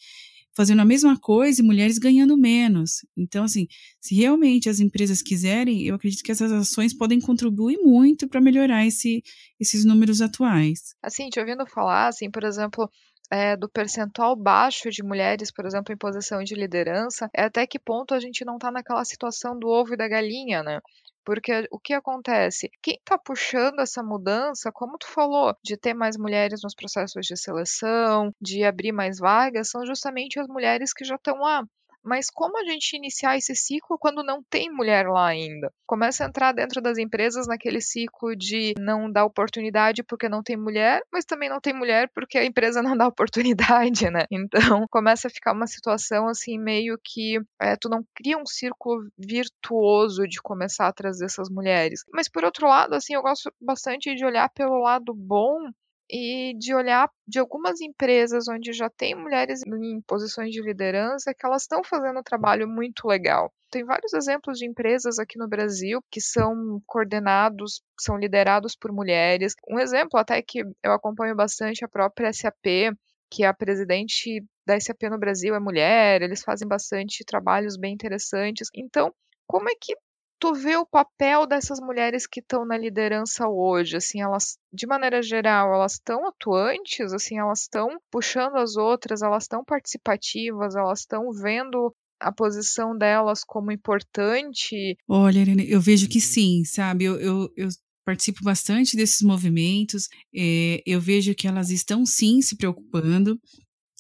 fazendo 0.60 0.82
a 0.82 0.86
mesma 0.86 1.18
coisa 1.18 1.62
e 1.62 1.64
mulheres 1.64 1.98
ganhando 1.98 2.36
menos. 2.36 3.06
Então, 3.16 3.46
assim, 3.46 3.66
se 4.02 4.14
realmente 4.14 4.68
as 4.68 4.82
empresas 4.82 5.22
quiserem, 5.22 5.84
eu 5.84 5.96
acredito 5.96 6.22
que 6.22 6.34
essas 6.34 6.52
ações 6.52 6.94
podem 6.94 7.18
contribuir 7.22 7.78
muito 7.78 8.28
para 8.28 8.42
melhorar 8.42 8.86
esse, 8.86 9.24
esses 9.58 9.86
números 9.86 10.22
atuais. 10.22 10.94
Assim, 11.02 11.30
te 11.30 11.40
ouvindo 11.40 11.66
falar, 11.66 12.10
assim, 12.10 12.30
por 12.30 12.44
exemplo, 12.44 12.92
é, 13.32 13.56
do 13.56 13.70
percentual 13.70 14.36
baixo 14.36 14.90
de 14.90 15.04
mulheres, 15.04 15.52
por 15.52 15.66
exemplo, 15.66 15.94
em 15.94 15.98
posição 15.98 16.44
de 16.44 16.56
liderança, 16.56 17.30
é 17.34 17.44
até 17.44 17.68
que 17.68 17.80
ponto 17.80 18.14
a 18.14 18.20
gente 18.20 18.44
não 18.44 18.56
está 18.56 18.72
naquela 18.72 19.06
situação 19.06 19.58
do 19.58 19.68
ovo 19.68 19.94
e 19.94 19.98
da 19.98 20.08
galinha, 20.08 20.64
né? 20.64 20.80
Porque 21.24 21.68
o 21.72 21.80
que 21.80 21.94
acontece? 21.94 22.72
Quem 22.82 22.96
está 22.96 23.18
puxando 23.18 23.82
essa 23.82 24.02
mudança, 24.02 24.72
como 24.72 24.98
tu 24.98 25.08
falou, 25.08 25.56
de 25.64 25.78
ter 25.78 25.94
mais 25.94 26.18
mulheres 26.18 26.62
nos 26.64 26.74
processos 26.74 27.26
de 27.26 27.38
seleção, 27.38 28.34
de 28.42 28.64
abrir 28.64 28.92
mais 28.92 29.20
vagas, 29.20 29.70
são 29.70 29.86
justamente 29.86 30.40
as 30.40 30.48
mulheres 30.48 30.92
que 30.92 31.06
já 31.06 31.16
estão 31.16 31.38
lá. 31.38 31.64
Mas 32.10 32.28
como 32.32 32.58
a 32.58 32.64
gente 32.64 32.96
iniciar 32.96 33.38
esse 33.38 33.56
ciclo 33.56 33.96
quando 34.00 34.24
não 34.24 34.42
tem 34.50 34.72
mulher 34.72 35.08
lá 35.08 35.28
ainda? 35.28 35.72
Começa 35.86 36.26
a 36.26 36.28
entrar 36.28 36.52
dentro 36.54 36.82
das 36.82 36.98
empresas 36.98 37.46
naquele 37.46 37.80
ciclo 37.80 38.36
de 38.36 38.74
não 38.80 39.12
dar 39.12 39.26
oportunidade 39.26 40.02
porque 40.02 40.28
não 40.28 40.42
tem 40.42 40.58
mulher, 40.58 41.04
mas 41.14 41.24
também 41.24 41.50
não 41.50 41.62
tem 41.62 41.72
mulher 41.72 42.10
porque 42.16 42.40
a 42.40 42.44
empresa 42.44 42.82
não 42.82 42.98
dá 42.98 43.08
oportunidade, 43.08 44.10
né? 44.10 44.26
Então 44.32 44.88
começa 44.90 45.28
a 45.28 45.32
ficar 45.32 45.54
uma 45.54 45.68
situação 45.68 46.28
assim 46.28 46.58
meio 46.58 46.98
que 47.04 47.40
é, 47.62 47.76
tu 47.76 47.88
não 47.88 48.04
cria 48.16 48.40
um 48.40 48.46
círculo 48.46 49.08
virtuoso 49.16 50.28
de 50.28 50.42
começar 50.42 50.88
a 50.88 50.94
trazer 50.94 51.26
essas 51.26 51.48
mulheres. 51.48 52.04
Mas 52.12 52.28
por 52.28 52.44
outro 52.44 52.68
lado, 52.68 52.96
assim, 52.96 53.14
eu 53.14 53.22
gosto 53.22 53.54
bastante 53.62 54.16
de 54.16 54.26
olhar 54.26 54.50
pelo 54.50 54.82
lado 54.82 55.14
bom 55.14 55.70
e 56.10 56.54
de 56.58 56.74
olhar 56.74 57.10
de 57.28 57.40
algumas 57.40 57.80
empresas 57.82 58.48
onde 58.48 58.74
já 58.74 58.90
tem 58.90 59.16
mulheres 59.16 59.62
em 59.66 60.02
posições 60.02 60.52
de 60.52 60.62
liderança 60.62 61.34
que 61.34 61.46
elas 61.46 61.64
estão 61.64 61.84
fazendo 61.84 62.20
um 62.20 62.24
trabalho 62.24 62.68
muito 62.68 63.08
legal. 63.08 63.54
Tem 63.70 63.84
vários 63.84 64.14
exemplos 64.14 64.58
de 64.58 64.66
empresas 64.66 65.20
aqui 65.20 65.38
no 65.38 65.48
Brasil 65.48 66.02
que 66.10 66.20
são 66.20 66.82
coordenados, 66.88 67.82
são 68.00 68.18
liderados 68.18 68.76
por 68.76 68.92
mulheres. 68.92 69.54
Um 69.70 69.80
exemplo 69.80 70.20
até 70.20 70.42
que 70.42 70.64
eu 70.84 70.92
acompanho 70.92 71.36
bastante 71.36 71.84
é 71.84 71.86
a 71.86 71.90
própria 71.90 72.34
SAP, 72.34 72.96
que 73.30 73.44
a 73.44 73.54
presidente 73.54 74.44
da 74.66 74.80
SAP 74.80 75.04
no 75.04 75.20
Brasil 75.20 75.54
é 75.54 75.60
mulher, 75.60 76.24
eles 76.24 76.42
fazem 76.42 76.68
bastante 76.68 77.24
trabalhos 77.24 77.78
bem 77.78 77.94
interessantes. 77.94 78.70
Então, 78.74 79.14
como 79.46 79.70
é 79.70 79.74
que 79.80 79.96
tu 80.40 80.54
vê 80.54 80.78
o 80.78 80.86
papel 80.86 81.46
dessas 81.46 81.80
mulheres 81.80 82.26
que 82.26 82.40
estão 82.40 82.66
na 82.66 82.78
liderança 82.78 83.48
hoje, 83.48 83.98
assim, 83.98 84.22
elas, 84.22 84.58
de 84.72 84.88
maneira 84.88 85.22
geral, 85.22 85.74
elas 85.74 85.94
estão 85.94 86.28
atuantes, 86.28 87.12
assim, 87.12 87.38
elas 87.38 87.62
estão 87.62 88.00
puxando 88.10 88.56
as 88.56 88.78
outras, 88.78 89.22
elas 89.22 89.44
estão 89.44 89.64
participativas, 89.64 90.76
elas 90.76 91.02
estão 91.02 91.32
vendo 91.32 91.94
a 92.20 92.32
posição 92.32 92.98
delas 92.98 93.44
como 93.44 93.72
importante? 93.72 94.98
Olha, 95.08 95.40
Irene, 95.40 95.70
eu 95.70 95.80
vejo 95.80 96.08
que 96.08 96.20
sim, 96.20 96.64
sabe? 96.66 97.06
Eu, 97.06 97.20
eu, 97.20 97.50
eu 97.56 97.68
participo 98.06 98.44
bastante 98.44 98.98
desses 98.98 99.22
movimentos, 99.22 100.08
é, 100.36 100.82
eu 100.86 101.00
vejo 101.00 101.36
que 101.36 101.48
elas 101.48 101.70
estão 101.70 102.06
sim 102.06 102.42
se 102.42 102.58
preocupando, 102.58 103.40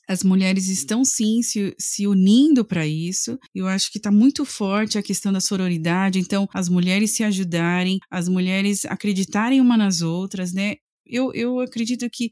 as 0.09 0.23
mulheres 0.23 0.69
estão 0.69 1.05
sim 1.05 1.43
se, 1.43 1.75
se 1.77 2.07
unindo 2.07 2.65
para 2.65 2.87
isso. 2.87 3.37
Eu 3.53 3.67
acho 3.67 3.91
que 3.91 3.99
está 3.99 4.11
muito 4.11 4.43
forte 4.43 4.97
a 4.97 5.03
questão 5.03 5.31
da 5.31 5.39
sororidade. 5.39 6.17
Então, 6.17 6.49
as 6.51 6.67
mulheres 6.67 7.11
se 7.11 7.23
ajudarem, 7.23 7.99
as 8.09 8.27
mulheres 8.27 8.85
acreditarem 8.85 9.61
uma 9.61 9.77
nas 9.77 10.01
outras, 10.01 10.51
né? 10.51 10.77
Eu, 11.05 11.31
eu 11.35 11.59
acredito 11.59 12.09
que 12.11 12.31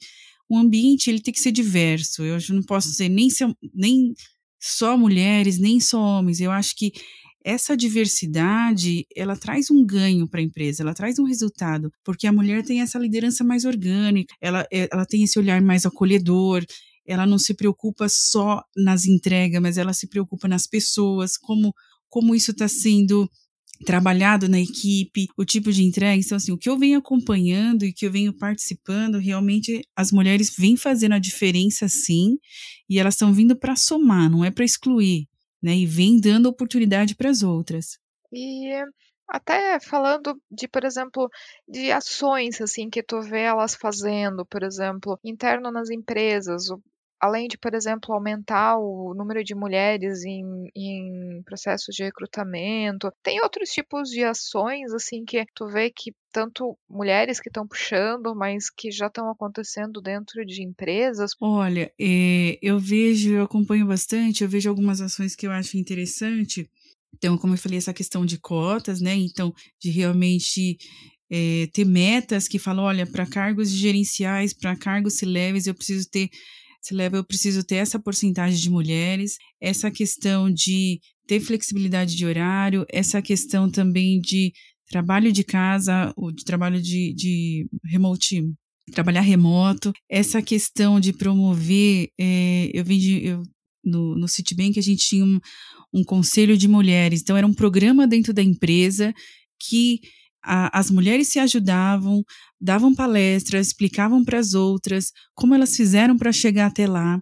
o 0.50 0.58
ambiente 0.58 1.08
ele 1.08 1.22
tem 1.22 1.32
que 1.32 1.40
ser 1.40 1.52
diverso. 1.52 2.24
Eu 2.24 2.40
não 2.50 2.64
posso 2.64 2.90
dizer 2.90 3.10
nem, 3.10 3.30
ser, 3.30 3.48
nem 3.72 4.12
só 4.60 4.98
mulheres, 4.98 5.60
nem 5.60 5.80
só 5.80 6.02
homens. 6.02 6.42
Eu 6.42 6.50
acho 6.50 6.76
que 6.76 6.92
essa 7.46 7.78
diversidade 7.78 9.06
ela 9.16 9.38
traz 9.38 9.70
um 9.70 9.86
ganho 9.86 10.28
para 10.28 10.40
a 10.40 10.44
empresa, 10.44 10.82
ela 10.82 10.96
traz 10.96 11.20
um 11.20 11.24
resultado, 11.24 11.92
porque 12.04 12.28
a 12.28 12.34
mulher 12.34 12.62
tem 12.64 12.82
essa 12.82 13.00
liderança 13.00 13.44
mais 13.44 13.64
orgânica, 13.64 14.36
ela, 14.42 14.68
ela 14.70 15.06
tem 15.06 15.24
esse 15.24 15.40
olhar 15.40 15.62
mais 15.62 15.86
acolhedor, 15.86 16.66
ela 17.08 17.26
não 17.26 17.40
se 17.40 17.54
preocupa 17.54 18.10
só 18.10 18.62
nas 18.76 19.06
entregas, 19.06 19.62
mas 19.62 19.78
ela 19.78 19.94
se 19.94 20.08
preocupa 20.08 20.48
nas 20.48 20.68
pessoas, 20.68 21.38
como, 21.38 21.74
como 22.10 22.36
isso 22.36 22.52
está 22.52 22.68
sendo 22.68 23.30
trabalhado 23.86 24.50
na 24.50 24.60
equipe, 24.60 25.28
o 25.38 25.46
tipo 25.46 25.72
de 25.72 25.84
entrega. 25.84 26.20
Então, 26.20 26.36
assim, 26.36 26.52
o 26.52 26.58
que 26.58 26.70
eu 26.70 26.78
venho 26.78 26.98
acompanhando 26.98 27.86
e 27.86 27.94
que 27.94 28.06
eu 28.06 28.12
venho 28.12 28.34
participando, 28.34 29.20
realmente 29.20 29.82
as 29.96 30.12
mulheres 30.12 30.54
vêm 30.58 30.76
fazendo 30.76 31.14
a 31.14 31.20
diferença 31.20 31.88
sim, 31.88 32.38
e 32.90 33.00
elas 33.00 33.14
estão 33.14 33.34
vindo 33.34 33.56
para 33.56 33.76
somar, 33.76 34.30
não 34.30 34.44
é 34.44 34.52
para 34.52 34.66
excluir, 34.66 35.28
né? 35.62 35.76
E 35.78 35.86
vem 35.86 36.20
dando 36.20 36.48
oportunidade 36.48 37.16
para 37.16 37.30
as 37.30 37.44
outras. 37.44 38.00
E 38.34 38.72
até 39.28 39.80
falando 39.80 40.40
de, 40.50 40.68
por 40.68 40.84
exemplo, 40.84 41.30
de 41.67 41.91
ações 41.91 42.62
assim 42.62 42.89
que 42.89 43.04
tu 43.04 43.22
vê 43.22 43.41
elas 43.41 43.76
fazendo, 43.76 44.46
por 44.46 44.63
exemplo, 44.63 45.20
interno 45.24 45.72
nas 45.72 45.89
empresas, 45.89 46.67
além 47.19 47.47
de, 47.47 47.58
por 47.58 47.73
exemplo, 47.73 48.13
aumentar 48.13 48.77
o 48.77 49.13
número 49.15 49.43
de 49.43 49.56
mulheres 49.56 50.23
em, 50.23 50.69
em 50.75 51.41
processos 51.43 51.95
de 51.95 52.03
recrutamento, 52.03 53.12
tem 53.23 53.41
outros 53.41 53.69
tipos 53.69 54.10
de 54.10 54.23
ações, 54.23 54.93
assim, 54.93 55.25
que 55.25 55.43
tu 55.56 55.67
vê 55.67 55.89
que 55.89 56.13
tanto 56.32 56.77
mulheres 56.89 57.39
que 57.39 57.49
estão 57.49 57.67
puxando, 57.67 58.36
mas 58.36 58.69
que 58.69 58.91
já 58.91 59.08
estão 59.08 59.30
acontecendo 59.32 59.99
dentro 60.01 60.45
de 60.45 60.63
empresas? 60.63 61.32
Olha, 61.41 61.91
é, 61.99 62.60
eu 62.62 62.77
vejo, 62.77 63.34
eu 63.34 63.43
acompanho 63.43 63.88
bastante, 63.88 64.43
eu 64.43 64.49
vejo 64.49 64.69
algumas 64.69 65.01
ações 65.01 65.36
que 65.36 65.47
eu 65.47 65.51
acho 65.51 65.77
interessante. 65.77 66.69
Então, 67.15 67.38
como 67.38 67.53
eu 67.53 67.58
falei, 67.58 67.80
essa 67.80 67.93
questão 67.93 68.25
de 68.25 68.39
cotas, 68.39 69.01
né? 69.01 69.15
Então, 69.15 69.51
de 69.82 69.89
realmente 69.89 70.77
é, 71.32 71.67
ter 71.73 71.86
metas 71.86 72.47
que 72.47 72.60
falam, 72.60 72.84
olha, 72.84 73.08
para 73.08 73.25
cargos 73.25 73.69
gerenciais, 73.69 74.53
para 74.53 74.75
cargos 74.75 75.21
leves, 75.21 75.65
eu 75.65 75.73
preciso 75.73 76.08
ter 76.10 76.30
se 76.82 76.94
leva, 76.94 77.18
eu 77.18 77.24
preciso 77.24 77.63
ter 77.63 77.76
essa 77.76 78.00
porcentagem 78.00 78.60
de 78.60 78.70
mulheres, 78.70 79.38
essa 79.62 79.92
questão 79.92 80.52
de 80.52 81.00
ter 81.28 81.40
flexibilidade 81.40 82.16
de 82.16 82.26
horário, 82.26 82.86
essa 82.90 83.22
questão 83.22 83.70
também 83.70 84.20
de 84.20 84.54
trabalho 84.90 85.32
de 85.32 85.44
casa, 85.44 86.13
ou 86.16 86.32
de 86.32 86.46
trabalho 86.46 86.82
de, 86.82 87.13
de 87.13 87.68
remote, 87.86 88.44
trabalhar 88.94 89.22
remoto, 89.22 89.92
essa 90.10 90.42
questão 90.42 91.00
de 91.00 91.12
promover, 91.12 92.10
é, 92.18 92.72
eu 92.74 92.84
de, 92.84 93.26
eu, 93.26 93.44
no, 93.84 94.16
no 94.16 94.28
Citibank 94.28 94.80
a 94.80 94.84
gente 94.84 95.06
tinha 95.06 95.26
um, 95.26 95.40
um 95.94 96.04
conselho 96.04 96.58
de 96.58 96.68
mulheres, 96.68 97.22
então 97.22 97.36
era 97.36 97.46
um 97.46 97.54
programa 97.54 98.08
dentro 98.08 98.34
da 98.34 98.42
empresa 98.42 99.13
que 99.60 100.00
a, 100.48 100.80
as 100.80 100.90
mulheres 100.90 101.28
se 101.28 101.40
ajudavam, 101.40 102.24
davam 102.60 102.96
palestras, 102.96 103.68
explicavam 103.68 104.24
para 104.24 104.40
as 104.40 104.54
outras 104.54 105.12
como 105.36 105.54
elas 105.54 105.76
fizeram 105.76 106.18
para 106.18 106.32
chegar 106.32 106.68
até 106.68 106.88
lá. 106.88 107.22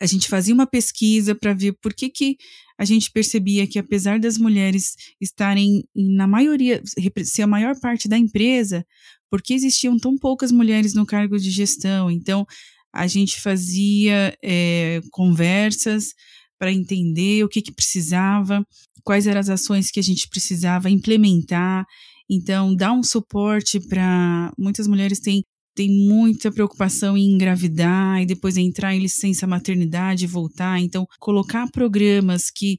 A 0.00 0.06
gente 0.06 0.28
fazia 0.28 0.54
uma 0.54 0.66
pesquisa 0.66 1.34
para 1.34 1.52
ver 1.52 1.74
por 1.80 1.92
que, 1.92 2.08
que 2.08 2.36
a 2.78 2.84
gente 2.84 3.10
percebia 3.10 3.66
que, 3.66 3.78
apesar 3.78 4.18
das 4.18 4.38
mulheres 4.38 4.94
estarem 5.20 5.84
na 5.94 6.26
maioria, 6.26 6.82
ser 7.24 7.42
a 7.42 7.46
maior 7.46 7.78
parte 7.80 8.08
da 8.08 8.18
empresa, 8.18 8.84
porque 9.30 9.54
existiam 9.54 9.96
tão 9.98 10.16
poucas 10.16 10.50
mulheres 10.50 10.94
no 10.94 11.06
cargo 11.06 11.38
de 11.38 11.50
gestão. 11.50 12.10
Então, 12.10 12.46
a 12.92 13.06
gente 13.06 13.40
fazia 13.40 14.36
é, 14.42 15.00
conversas 15.10 16.14
para 16.58 16.72
entender 16.72 17.44
o 17.44 17.48
que, 17.48 17.62
que 17.62 17.72
precisava, 17.72 18.64
quais 19.04 19.26
eram 19.26 19.40
as 19.40 19.48
ações 19.48 19.90
que 19.90 20.00
a 20.00 20.02
gente 20.02 20.28
precisava 20.28 20.90
implementar. 20.90 21.86
Então, 22.34 22.74
dá 22.74 22.90
um 22.92 23.02
suporte 23.02 23.78
para. 23.78 24.50
Muitas 24.58 24.86
mulheres 24.86 25.20
têm, 25.20 25.44
têm 25.76 25.90
muita 26.08 26.50
preocupação 26.50 27.14
em 27.14 27.34
engravidar 27.34 28.22
e 28.22 28.26
depois 28.26 28.56
entrar 28.56 28.94
em 28.94 29.00
licença 29.00 29.46
maternidade 29.46 30.24
e 30.24 30.28
voltar. 30.28 30.80
Então, 30.80 31.06
colocar 31.20 31.70
programas 31.70 32.50
que 32.50 32.78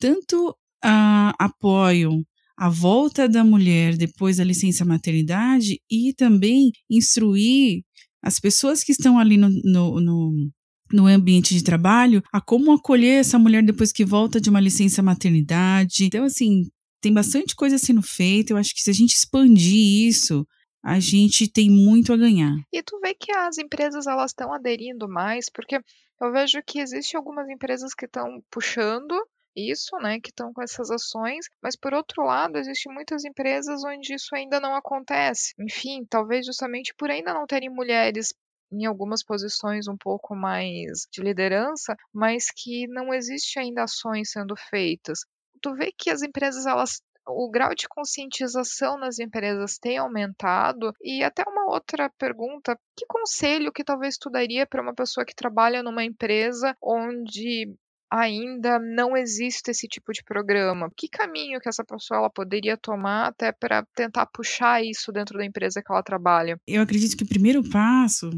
tanto 0.00 0.50
uh, 0.50 1.34
apoiam 1.38 2.22
a 2.56 2.70
volta 2.70 3.28
da 3.28 3.44
mulher 3.44 3.94
depois 3.96 4.38
da 4.38 4.44
licença 4.44 4.86
maternidade 4.86 5.80
e 5.90 6.14
também 6.14 6.70
instruir 6.88 7.82
as 8.22 8.40
pessoas 8.40 8.82
que 8.82 8.92
estão 8.92 9.18
ali 9.18 9.36
no, 9.36 9.50
no, 9.64 10.00
no, 10.00 10.50
no, 10.92 11.06
ambiente 11.06 11.52
de 11.52 11.62
trabalho 11.62 12.22
a 12.32 12.40
como 12.40 12.72
acolher 12.72 13.20
essa 13.20 13.38
mulher 13.38 13.62
depois 13.62 13.92
que 13.92 14.04
volta 14.04 14.40
de 14.40 14.48
uma 14.48 14.60
licença 14.60 15.02
maternidade. 15.02 16.04
Então, 16.04 16.24
assim, 16.24 16.62
tem 17.04 17.12
bastante 17.12 17.54
coisa 17.54 17.76
sendo 17.76 18.00
feita. 18.00 18.52
Eu 18.52 18.56
acho 18.56 18.74
que 18.74 18.80
se 18.80 18.88
a 18.88 18.94
gente 18.94 19.14
expandir 19.14 20.08
isso, 20.08 20.46
a 20.82 20.98
gente 20.98 21.46
tem 21.46 21.68
muito 21.70 22.14
a 22.14 22.16
ganhar. 22.16 22.56
E 22.72 22.82
tu 22.82 22.98
vê 22.98 23.14
que 23.14 23.30
as 23.30 23.58
empresas 23.58 24.06
elas 24.06 24.30
estão 24.30 24.54
aderindo 24.54 25.06
mais, 25.06 25.50
porque 25.50 25.78
eu 26.20 26.32
vejo 26.32 26.62
que 26.66 26.78
existem 26.78 27.18
algumas 27.18 27.46
empresas 27.50 27.92
que 27.94 28.06
estão 28.06 28.42
puxando 28.50 29.14
isso, 29.54 29.94
né, 29.98 30.18
que 30.18 30.30
estão 30.30 30.52
com 30.52 30.62
essas 30.62 30.90
ações, 30.90 31.46
mas 31.62 31.76
por 31.76 31.92
outro 31.92 32.24
lado, 32.24 32.58
existem 32.58 32.92
muitas 32.92 33.24
empresas 33.24 33.84
onde 33.84 34.14
isso 34.14 34.34
ainda 34.34 34.58
não 34.58 34.74
acontece. 34.74 35.52
Enfim, 35.60 36.04
talvez 36.08 36.46
justamente 36.46 36.94
por 36.96 37.10
ainda 37.10 37.34
não 37.34 37.46
terem 37.46 37.68
mulheres 37.68 38.32
em 38.72 38.86
algumas 38.86 39.22
posições 39.22 39.86
um 39.86 39.96
pouco 39.96 40.34
mais 40.34 41.06
de 41.12 41.22
liderança, 41.22 41.94
mas 42.12 42.46
que 42.50 42.88
não 42.88 43.12
existe 43.12 43.58
ainda 43.58 43.84
ações 43.84 44.30
sendo 44.30 44.56
feitas 44.56 45.20
tu 45.64 45.74
vê 45.74 45.90
que 45.96 46.10
as 46.10 46.20
empresas 46.20 46.66
elas 46.66 47.00
o 47.26 47.50
grau 47.50 47.74
de 47.74 47.88
conscientização 47.88 48.98
nas 48.98 49.18
empresas 49.18 49.78
tem 49.78 49.96
aumentado? 49.96 50.92
E 51.02 51.24
até 51.24 51.42
uma 51.48 51.72
outra 51.72 52.10
pergunta: 52.18 52.78
que 52.94 53.06
conselho 53.06 53.72
que 53.72 53.82
talvez 53.82 54.18
tu 54.18 54.28
daria 54.28 54.66
para 54.66 54.82
uma 54.82 54.94
pessoa 54.94 55.24
que 55.24 55.34
trabalha 55.34 55.82
numa 55.82 56.04
empresa 56.04 56.76
onde 56.82 57.74
ainda 58.12 58.78
não 58.78 59.16
existe 59.16 59.70
esse 59.70 59.88
tipo 59.88 60.12
de 60.12 60.22
programa. 60.22 60.90
Que 60.94 61.08
caminho 61.08 61.58
que 61.58 61.68
essa 61.68 61.82
pessoa 61.82 62.18
ela 62.18 62.30
poderia 62.30 62.76
tomar 62.76 63.28
até 63.28 63.50
para 63.50 63.84
tentar 63.94 64.26
puxar 64.26 64.84
isso 64.84 65.10
dentro 65.10 65.38
da 65.38 65.44
empresa 65.44 65.82
que 65.82 65.90
ela 65.90 66.02
trabalha? 66.02 66.60
Eu 66.66 66.82
acredito 66.82 67.16
que 67.16 67.24
o 67.24 67.28
primeiro 67.28 67.68
passo, 67.70 68.30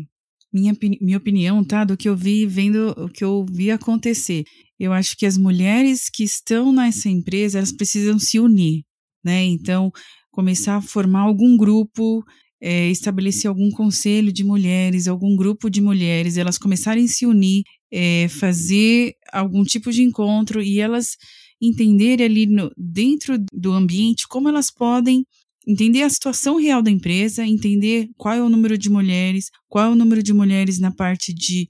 minha, 0.57 0.75
minha 1.01 1.19
opinião, 1.19 1.63
tá, 1.63 1.85
do 1.85 1.97
que 1.97 2.09
eu 2.09 2.17
vi 2.17 2.47
vendo, 2.47 2.95
o 2.97 3.09
que 3.09 3.23
eu 3.23 3.45
vi 3.51 3.71
acontecer. 3.71 4.45
Eu 4.79 4.93
acho 4.93 5.17
que 5.17 5.27
as 5.27 5.37
mulheres 5.37 6.09
que 6.09 6.25
estão 6.25 6.73
nessa 6.73 7.09
empresa, 7.09 7.59
elas 7.59 7.73
precisam 7.73 8.19
se 8.19 8.39
unir, 8.39 8.83
né? 9.23 9.45
Então, 9.45 9.91
começar 10.31 10.77
a 10.77 10.83
formar 10.83 11.21
algum 11.21 11.57
grupo 11.57 12.25
é, 12.61 12.89
estabelecer 12.89 13.49
algum 13.49 13.71
conselho 13.71 14.33
de 14.33 14.43
mulheres, 14.43 15.07
algum 15.07 15.37
grupo 15.37 15.69
de 15.69 15.81
mulheres, 15.81 16.39
elas 16.39 16.57
começarem 16.57 17.05
a 17.05 17.09
se 17.09 17.27
unir, 17.27 17.63
é, 17.93 18.29
fazer 18.29 19.13
algum 19.33 19.63
tipo 19.63 19.93
de 19.93 20.03
encontro 20.03 20.63
e 20.63 20.81
elas 20.81 21.17
entenderem 21.61 22.25
ali 22.25 22.47
no, 22.47 22.71
dentro 22.77 23.37
do 23.53 23.73
ambiente 23.73 24.27
como 24.29 24.49
elas 24.49 24.71
podem 24.71 25.25
entender 25.67 26.03
a 26.03 26.11
situação 26.11 26.57
real 26.57 26.81
da 26.81 26.91
empresa, 26.91 27.45
entender 27.45 28.09
qual 28.17 28.35
é 28.35 28.43
o 28.43 28.49
número 28.49 28.79
de 28.79 28.89
mulheres, 28.89 29.51
qual 29.69 29.87
é 29.87 29.89
o 29.89 29.97
número 29.97 30.23
de 30.23 30.33
mulheres 30.33 30.79
na 30.79 30.93
parte 30.93 31.35
de 31.35 31.69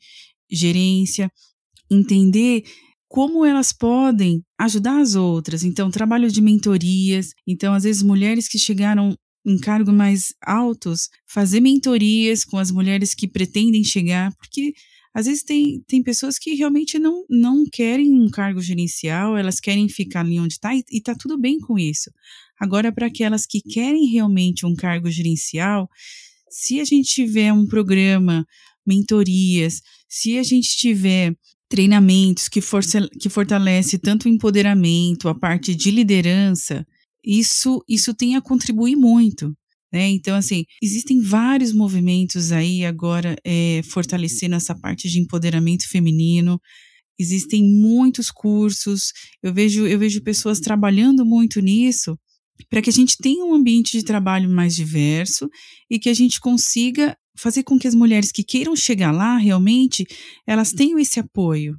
gerência, 0.50 1.30
entender 1.90 2.64
como 3.08 3.44
elas 3.44 3.72
podem 3.72 4.42
ajudar 4.58 5.00
as 5.00 5.14
outras. 5.14 5.62
Então, 5.62 5.90
trabalho 5.90 6.30
de 6.30 6.42
mentorias. 6.42 7.32
Então, 7.46 7.72
às 7.72 7.84
vezes, 7.84 8.02
mulheres 8.02 8.48
que 8.48 8.58
chegaram 8.58 9.16
em 9.46 9.58
cargos 9.58 9.94
mais 9.94 10.34
altos, 10.42 11.08
fazer 11.26 11.60
mentorias 11.60 12.44
com 12.44 12.58
as 12.58 12.70
mulheres 12.70 13.14
que 13.14 13.28
pretendem 13.28 13.84
chegar, 13.84 14.34
porque 14.36 14.74
às 15.14 15.26
vezes 15.26 15.44
tem, 15.44 15.80
tem 15.86 16.02
pessoas 16.02 16.36
que 16.38 16.54
realmente 16.54 16.98
não, 16.98 17.24
não 17.30 17.64
querem 17.72 18.12
um 18.12 18.28
cargo 18.28 18.60
gerencial, 18.60 19.36
elas 19.36 19.60
querem 19.60 19.88
ficar 19.88 20.20
ali 20.20 20.38
onde 20.38 20.54
está 20.54 20.74
e 20.74 20.82
está 20.90 21.14
tudo 21.14 21.38
bem 21.38 21.58
com 21.60 21.78
isso. 21.78 22.10
Agora, 22.58 22.92
para 22.92 23.06
aquelas 23.06 23.46
que 23.46 23.60
querem 23.60 24.06
realmente 24.06 24.64
um 24.64 24.74
cargo 24.74 25.10
gerencial, 25.10 25.88
se 26.50 26.80
a 26.80 26.84
gente 26.84 27.12
tiver 27.12 27.52
um 27.52 27.66
programa, 27.66 28.46
mentorias, 28.86 29.82
se 30.08 30.38
a 30.38 30.42
gente 30.42 30.76
tiver 30.76 31.34
treinamentos 31.68 32.48
que, 32.48 32.60
force, 32.60 33.08
que 33.20 33.28
fortalece 33.28 33.98
tanto 33.98 34.26
o 34.26 34.28
empoderamento, 34.28 35.28
a 35.28 35.34
parte 35.34 35.74
de 35.74 35.90
liderança, 35.90 36.86
isso, 37.24 37.84
isso 37.88 38.14
tem 38.14 38.36
a 38.36 38.40
contribuir 38.40 38.96
muito. 38.96 39.52
Né? 39.92 40.08
Então, 40.10 40.36
assim, 40.36 40.64
existem 40.82 41.20
vários 41.20 41.72
movimentos 41.72 42.52
aí 42.52 42.84
agora 42.84 43.36
é, 43.44 43.82
fortalecendo 43.84 44.54
essa 44.54 44.74
parte 44.74 45.08
de 45.08 45.20
empoderamento 45.20 45.88
feminino. 45.88 46.60
Existem 47.18 47.62
muitos 47.62 48.30
cursos, 48.30 49.12
eu 49.42 49.52
vejo, 49.52 49.86
eu 49.86 49.98
vejo 49.98 50.22
pessoas 50.22 50.60
trabalhando 50.60 51.24
muito 51.24 51.60
nisso 51.60 52.16
para 52.68 52.82
que 52.82 52.90
a 52.90 52.92
gente 52.92 53.16
tenha 53.18 53.44
um 53.44 53.54
ambiente 53.54 53.92
de 53.98 54.04
trabalho 54.04 54.48
mais 54.48 54.74
diverso 54.74 55.48
e 55.90 55.98
que 55.98 56.08
a 56.08 56.14
gente 56.14 56.40
consiga 56.40 57.16
fazer 57.36 57.62
com 57.62 57.78
que 57.78 57.86
as 57.86 57.94
mulheres 57.94 58.32
que 58.32 58.42
queiram 58.42 58.74
chegar 58.74 59.12
lá 59.12 59.36
realmente 59.36 60.06
elas 60.46 60.72
tenham 60.72 60.98
esse 60.98 61.20
apoio. 61.20 61.78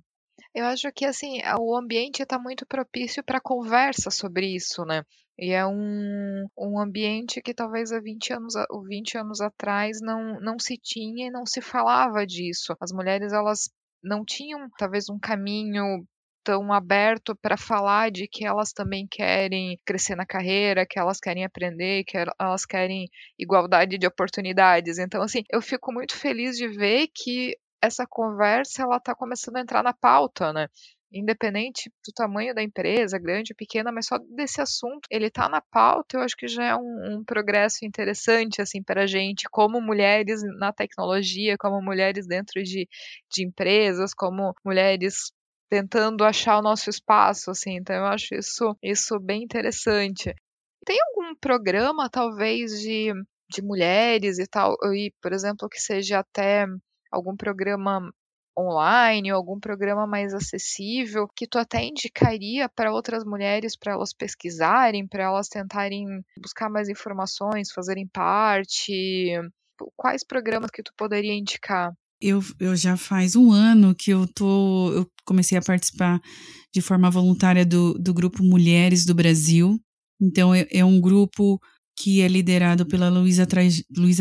Eu 0.53 0.65
acho 0.65 0.91
que 0.91 1.05
assim 1.05 1.39
o 1.59 1.77
ambiente 1.77 2.21
está 2.21 2.39
muito 2.39 2.65
propício 2.65 3.23
para 3.23 3.41
conversa 3.41 4.09
sobre 4.09 4.55
isso, 4.55 4.83
né? 4.85 5.03
E 5.39 5.51
é 5.51 5.65
um, 5.67 6.47
um 6.57 6.79
ambiente 6.79 7.41
que 7.41 7.53
talvez 7.53 7.91
há 7.91 7.99
20 7.99 8.33
anos, 8.33 8.53
20 8.87 9.17
anos 9.19 9.39
atrás 9.39 9.99
não, 10.01 10.39
não 10.41 10.57
se 10.57 10.75
tinha 10.81 11.27
e 11.27 11.31
não 11.31 11.45
se 11.45 11.61
falava 11.61 12.25
disso. 12.25 12.75
As 12.81 12.91
mulheres 12.91 13.31
elas 13.31 13.69
não 14.03 14.25
tinham 14.25 14.67
talvez 14.79 15.09
um 15.09 15.19
caminho 15.19 16.03
tão 16.47 16.71
aberto 16.71 17.35
para 17.35 17.57
falar 17.57 18.09
de 18.09 18.25
que 18.25 18.45
elas 18.45 18.71
também 18.71 19.05
querem 19.05 19.77
crescer 19.85 20.15
na 20.15 20.25
carreira, 20.25 20.85
que 20.85 20.97
elas 20.97 21.19
querem 21.19 21.43
aprender, 21.43 22.05
que 22.05 22.17
elas 22.39 22.65
querem 22.65 23.09
igualdade 23.37 23.97
de 23.97 24.07
oportunidades. 24.07 24.97
Então, 24.97 25.21
assim, 25.21 25.43
eu 25.51 25.61
fico 25.61 25.91
muito 25.91 26.15
feliz 26.15 26.55
de 26.55 26.69
ver 26.69 27.09
que 27.13 27.57
essa 27.81 28.05
conversa 28.09 28.83
ela 28.83 28.95
está 28.95 29.13
começando 29.13 29.57
a 29.57 29.61
entrar 29.61 29.83
na 29.83 29.93
pauta, 29.93 30.53
né? 30.53 30.69
independente 31.11 31.89
do 32.05 32.11
tamanho 32.13 32.53
da 32.53 32.61
empresa, 32.61 33.17
grande 33.17 33.53
ou 33.53 33.55
pequena, 33.55 33.91
mas 33.93 34.07
só 34.07 34.17
desse 34.35 34.59
assunto, 34.61 35.07
ele 35.09 35.27
está 35.27 35.47
na 35.47 35.61
pauta, 35.61 36.17
eu 36.17 36.21
acho 36.21 36.35
que 36.35 36.47
já 36.49 36.65
é 36.65 36.75
um, 36.75 37.17
um 37.17 37.23
progresso 37.25 37.85
interessante, 37.85 38.61
assim, 38.61 38.83
para 38.83 39.03
a 39.03 39.07
gente, 39.07 39.45
como 39.49 39.79
mulheres 39.81 40.41
na 40.59 40.73
tecnologia, 40.73 41.57
como 41.57 41.81
mulheres 41.81 42.27
dentro 42.27 42.61
de, 42.61 42.89
de 43.31 43.45
empresas, 43.45 44.13
como 44.13 44.53
mulheres 44.65 45.31
tentando 45.69 46.23
achar 46.23 46.57
o 46.57 46.61
nosso 46.61 46.89
espaço, 46.89 47.51
assim, 47.51 47.77
então 47.77 47.95
eu 47.95 48.05
acho 48.05 48.35
isso, 48.35 48.75
isso 48.81 49.19
bem 49.19 49.43
interessante. 49.43 50.33
Tem 50.85 50.97
algum 51.09 51.35
programa, 51.35 52.09
talvez, 52.09 52.79
de, 52.79 53.13
de 53.49 53.61
mulheres 53.61 54.39
e 54.39 54.47
tal, 54.47 54.75
e, 54.93 55.11
por 55.21 55.33
exemplo, 55.33 55.69
que 55.69 55.79
seja 55.79 56.19
até 56.19 56.65
algum 57.11 57.35
programa 57.35 58.01
online 58.57 59.31
ou 59.31 59.37
algum 59.37 59.59
programa 59.59 60.07
mais 60.07 60.33
acessível 60.33 61.27
que 61.35 61.47
tu 61.47 61.59
até 61.59 61.83
indicaria 61.83 62.67
para 62.67 62.91
outras 62.91 63.23
mulheres 63.23 63.77
para 63.77 63.93
elas 63.93 64.13
pesquisarem, 64.13 65.07
para 65.07 65.25
elas 65.25 65.47
tentarem 65.47 66.05
buscar 66.41 66.69
mais 66.69 66.89
informações, 66.89 67.71
fazerem 67.71 68.07
parte? 68.07 69.33
Quais 69.95 70.25
programas 70.25 70.71
que 70.71 70.81
tu 70.81 70.91
poderia 70.97 71.33
indicar? 71.33 71.93
Eu, 72.21 72.43
eu 72.59 72.75
já 72.75 72.97
faz 72.97 73.35
um 73.35 73.51
ano 73.51 73.93
que 73.93 74.11
eu 74.11 74.27
tô 74.27 74.91
eu 74.91 75.07
comecei 75.25 75.57
a 75.57 75.61
participar 75.61 76.19
de 76.73 76.81
forma 76.81 77.11
voluntária 77.11 77.65
do, 77.65 77.93
do 77.93 78.13
grupo 78.13 78.43
Mulheres 78.43 79.05
do 79.05 79.13
Brasil. 79.13 79.79
Então 80.21 80.53
é, 80.53 80.67
é 80.71 80.83
um 80.83 80.99
grupo 80.99 81.59
que 81.99 82.21
é 82.21 82.27
liderado 82.27 82.85
pela 82.85 83.09
Luísa 83.09 83.45
Tra, 83.45 83.61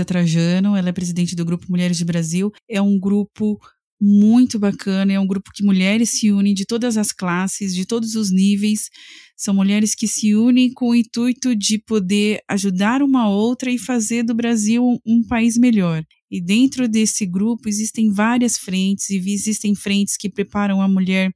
Trajano, 0.06 0.76
ela 0.76 0.88
é 0.88 0.92
presidente 0.92 1.37
do 1.37 1.44
grupo 1.44 1.66
Mulheres 1.68 1.98
do 1.98 2.06
Brasil. 2.06 2.50
É 2.68 2.80
um 2.80 2.98
grupo 2.98 3.59
muito 4.00 4.59
bacana. 4.59 5.12
É 5.12 5.20
um 5.20 5.26
grupo 5.26 5.50
que 5.54 5.64
mulheres 5.64 6.11
se 6.11 6.30
unem 6.30 6.54
de 6.54 6.64
todas 6.64 6.96
as 6.96 7.12
classes, 7.12 7.74
de 7.74 7.87
todos 7.87 8.14
os 8.14 8.30
níveis. 8.30 8.88
São 9.37 9.54
mulheres 9.54 9.94
que 9.94 10.06
se 10.06 10.35
unem 10.35 10.72
com 10.72 10.90
o 10.90 10.94
intuito 10.94 11.54
de 11.54 11.78
poder 11.78 12.40
ajudar 12.48 13.02
uma 13.02 13.28
outra 13.28 13.70
e 13.70 13.78
fazer 13.78 14.22
do 14.22 14.35
Brasil 14.35 14.82
um 15.06 15.22
país 15.26 15.56
melhor. 15.59 16.02
E 16.31 16.41
dentro 16.41 16.89
desse 16.89 17.25
grupo 17.25 17.69
existem 17.69 18.11
várias 18.11 18.59
frentes, 18.59 19.11
e 19.11 19.17
existem 19.17 19.75
frentes 19.75 20.17
que 20.17 20.31
preparam 20.31 20.83
a 20.83 20.89
mulher 20.89 21.31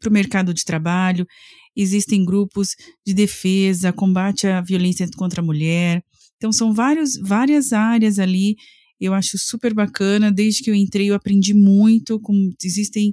para 0.00 0.10
o 0.10 0.12
mercado 0.12 0.52
de 0.52 0.64
trabalho, 0.64 1.26
existem 1.76 2.24
grupos 2.24 2.70
de 3.06 3.14
defesa, 3.14 3.92
combate 3.92 4.46
à 4.46 4.60
violência 4.60 5.08
contra 5.16 5.40
a 5.40 5.44
mulher. 5.44 6.02
Então, 6.36 6.50
são 6.52 6.72
vários, 6.72 7.16
várias 7.16 7.72
áreas 7.72 8.18
ali 8.18 8.56
eu 9.02 9.12
acho 9.14 9.36
super 9.36 9.74
bacana. 9.74 10.30
Desde 10.30 10.62
que 10.62 10.70
eu 10.70 10.74
entrei, 10.74 11.10
eu 11.10 11.14
aprendi 11.14 11.52
muito. 11.52 12.20
Com, 12.20 12.52
existem 12.62 13.12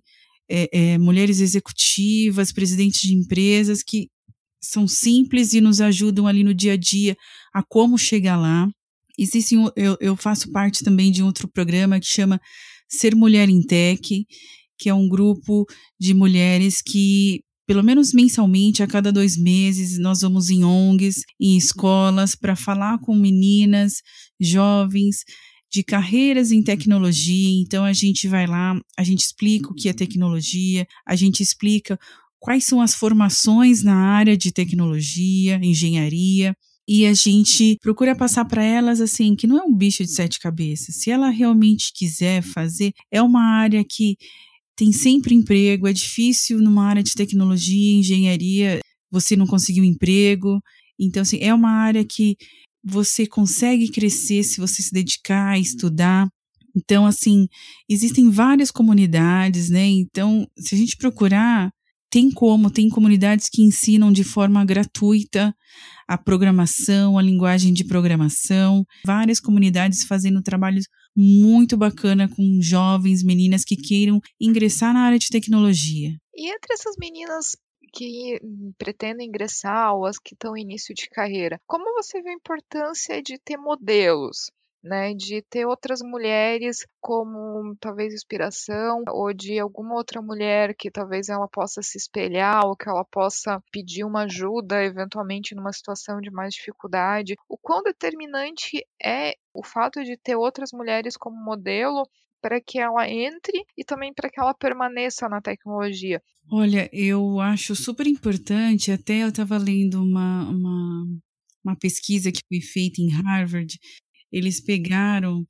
é, 0.49 0.69
é, 0.71 0.97
mulheres 0.99 1.39
executivas, 1.39 2.51
presidentes 2.51 3.01
de 3.01 3.15
empresas 3.15 3.81
que 3.81 4.07
são 4.61 4.87
simples 4.87 5.53
e 5.53 5.61
nos 5.61 5.81
ajudam 5.81 6.27
ali 6.27 6.43
no 6.43 6.53
dia 6.53 6.73
a 6.73 6.77
dia 6.77 7.15
a 7.51 7.63
como 7.63 7.97
chegar 7.97 8.37
lá. 8.37 8.67
Existem, 9.21 9.69
eu, 9.75 9.97
eu 9.99 10.15
faço 10.15 10.51
parte 10.51 10.83
também 10.83 11.11
de 11.11 11.21
outro 11.21 11.47
programa 11.47 11.99
que 11.99 12.07
chama 12.07 12.39
Ser 12.87 13.15
Mulher 13.15 13.49
em 13.49 13.61
Tech, 13.61 14.25
que 14.77 14.89
é 14.89 14.93
um 14.93 15.09
grupo 15.09 15.65
de 15.99 16.13
mulheres 16.13 16.81
que 16.81 17.41
pelo 17.67 17.83
menos 17.83 18.13
mensalmente, 18.13 18.81
a 18.81 18.87
cada 18.87 19.11
dois 19.11 19.37
meses, 19.37 19.99
nós 19.99 20.21
vamos 20.21 20.49
em 20.49 20.63
ONGs, 20.63 21.21
em 21.39 21.55
escolas, 21.55 22.33
para 22.33 22.55
falar 22.55 22.97
com 22.97 23.15
meninas, 23.15 24.01
jovens, 24.39 25.17
de 25.71 25.83
carreiras 25.83 26.51
em 26.51 26.63
tecnologia. 26.63 27.61
Então 27.61 27.85
a 27.85 27.93
gente 27.93 28.27
vai 28.27 28.47
lá, 28.47 28.73
a 28.97 29.03
gente 29.03 29.19
explica 29.19 29.69
o 29.69 29.75
que 29.75 29.87
é 29.87 29.93
tecnologia, 29.93 30.87
a 31.05 31.15
gente 31.15 31.43
explica 31.43 31.99
quais 32.39 32.65
são 32.65 32.81
as 32.81 32.95
formações 32.95 33.83
na 33.83 33.95
área 33.95 34.35
de 34.35 34.51
tecnologia, 34.51 35.59
engenharia, 35.61 36.55
e 36.91 37.05
a 37.05 37.13
gente 37.13 37.77
procura 37.83 38.15
passar 38.15 38.45
para 38.45 38.63
elas 38.63 38.99
assim 38.99 39.35
que 39.35 39.45
não 39.45 39.59
é 39.59 39.61
um 39.63 39.75
bicho 39.75 40.03
de 40.03 40.09
sete 40.09 40.39
cabeças. 40.39 40.95
Se 40.95 41.11
ela 41.11 41.29
realmente 41.29 41.91
quiser 41.93 42.41
fazer, 42.41 42.93
é 43.11 43.21
uma 43.21 43.43
área 43.43 43.85
que 43.87 44.17
tem 44.75 44.91
sempre 44.91 45.35
emprego, 45.35 45.87
é 45.87 45.93
difícil 45.93 46.57
numa 46.57 46.83
área 46.87 47.03
de 47.03 47.13
tecnologia, 47.13 47.99
engenharia, 47.99 48.79
você 49.11 49.35
não 49.35 49.45
conseguir 49.45 49.81
um 49.81 49.83
emprego. 49.83 50.59
Então, 50.99 51.21
assim, 51.21 51.37
é 51.39 51.53
uma 51.53 51.69
área 51.69 52.03
que 52.03 52.35
você 52.83 53.27
consegue 53.27 53.89
crescer 53.89 54.41
se 54.41 54.59
você 54.59 54.81
se 54.81 54.91
dedicar 54.91 55.49
a 55.49 55.59
estudar. 55.59 56.27
Então, 56.75 57.05
assim, 57.05 57.45
existem 57.87 58.31
várias 58.31 58.71
comunidades, 58.71 59.69
né? 59.69 59.85
Então, 59.85 60.47
se 60.57 60.73
a 60.73 60.77
gente 60.79 60.97
procurar, 60.97 61.69
tem 62.09 62.31
como, 62.31 62.71
tem 62.71 62.89
comunidades 62.89 63.47
que 63.47 63.61
ensinam 63.61 64.11
de 64.11 64.23
forma 64.23 64.65
gratuita 64.65 65.53
a 66.09 66.17
programação, 66.17 67.19
a 67.19 67.21
linguagem 67.21 67.71
de 67.71 67.83
programação, 67.83 68.83
várias 69.05 69.39
comunidades 69.39 70.03
fazendo 70.05 70.41
trabalhos 70.41 70.85
muito 71.15 71.77
bacana 71.77 72.27
com 72.27 72.59
jovens, 72.59 73.23
meninas 73.23 73.63
que 73.63 73.75
queiram 73.75 74.19
ingressar 74.41 74.91
na 74.91 75.01
área 75.01 75.19
de 75.19 75.29
tecnologia. 75.29 76.09
E 76.33 76.51
entre 76.51 76.73
essas 76.73 76.95
meninas 76.99 77.55
que 77.93 78.39
pretendem 78.79 79.27
ingressar 79.27 79.93
ou 79.93 80.07
as 80.07 80.17
que 80.17 80.33
estão 80.33 80.57
em 80.57 80.61
início 80.61 80.95
de 80.95 81.07
carreira, 81.09 81.61
como 81.67 81.93
você 81.93 82.19
vê 82.23 82.31
a 82.31 82.33
importância 82.33 83.21
de 83.21 83.37
ter 83.37 83.57
modelos? 83.57 84.49
Né, 84.83 85.13
de 85.13 85.41
ter 85.49 85.65
outras 85.65 86.01
mulheres 86.01 86.85
como 87.01 87.75
talvez 87.79 88.13
inspiração, 88.13 89.03
ou 89.09 89.33
de 89.33 89.59
alguma 89.59 89.95
outra 89.95 90.21
mulher 90.21 90.75
que 90.75 90.89
talvez 90.89 91.29
ela 91.29 91.47
possa 91.47 91.81
se 91.81 91.97
espelhar, 91.97 92.65
ou 92.65 92.75
que 92.75 92.89
ela 92.89 93.05
possa 93.05 93.61
pedir 93.71 94.03
uma 94.03 94.23
ajuda 94.23 94.83
eventualmente 94.83 95.53
numa 95.53 95.73
situação 95.73 96.21
de 96.21 96.31
mais 96.31 96.53
dificuldade. 96.53 97.35
O 97.47 97.57
quão 97.57 97.83
determinante 97.83 98.85
é 99.03 99.33
o 99.53 99.63
fato 99.63 100.03
de 100.03 100.17
ter 100.17 100.35
outras 100.35 100.71
mulheres 100.71 101.17
como 101.17 101.35
modelo 101.35 102.03
para 102.41 102.61
que 102.61 102.79
ela 102.79 103.09
entre 103.09 103.65
e 103.77 103.83
também 103.83 104.13
para 104.13 104.29
que 104.29 104.39
ela 104.39 104.53
permaneça 104.53 105.27
na 105.27 105.41
tecnologia. 105.41 106.21
Olha, 106.51 106.89
eu 106.91 107.39
acho 107.39 107.75
super 107.75 108.07
importante, 108.07 108.91
até 108.91 109.23
eu 109.23 109.29
estava 109.29 109.57
lendo 109.57 110.01
uma, 110.01 110.49
uma, 110.49 111.05
uma 111.63 111.75
pesquisa 111.75 112.31
que 112.31 112.41
foi 112.47 112.61
feita 112.61 113.01
em 113.01 113.09
Harvard, 113.09 113.77
eles 114.31 114.59
pegaram 114.61 115.45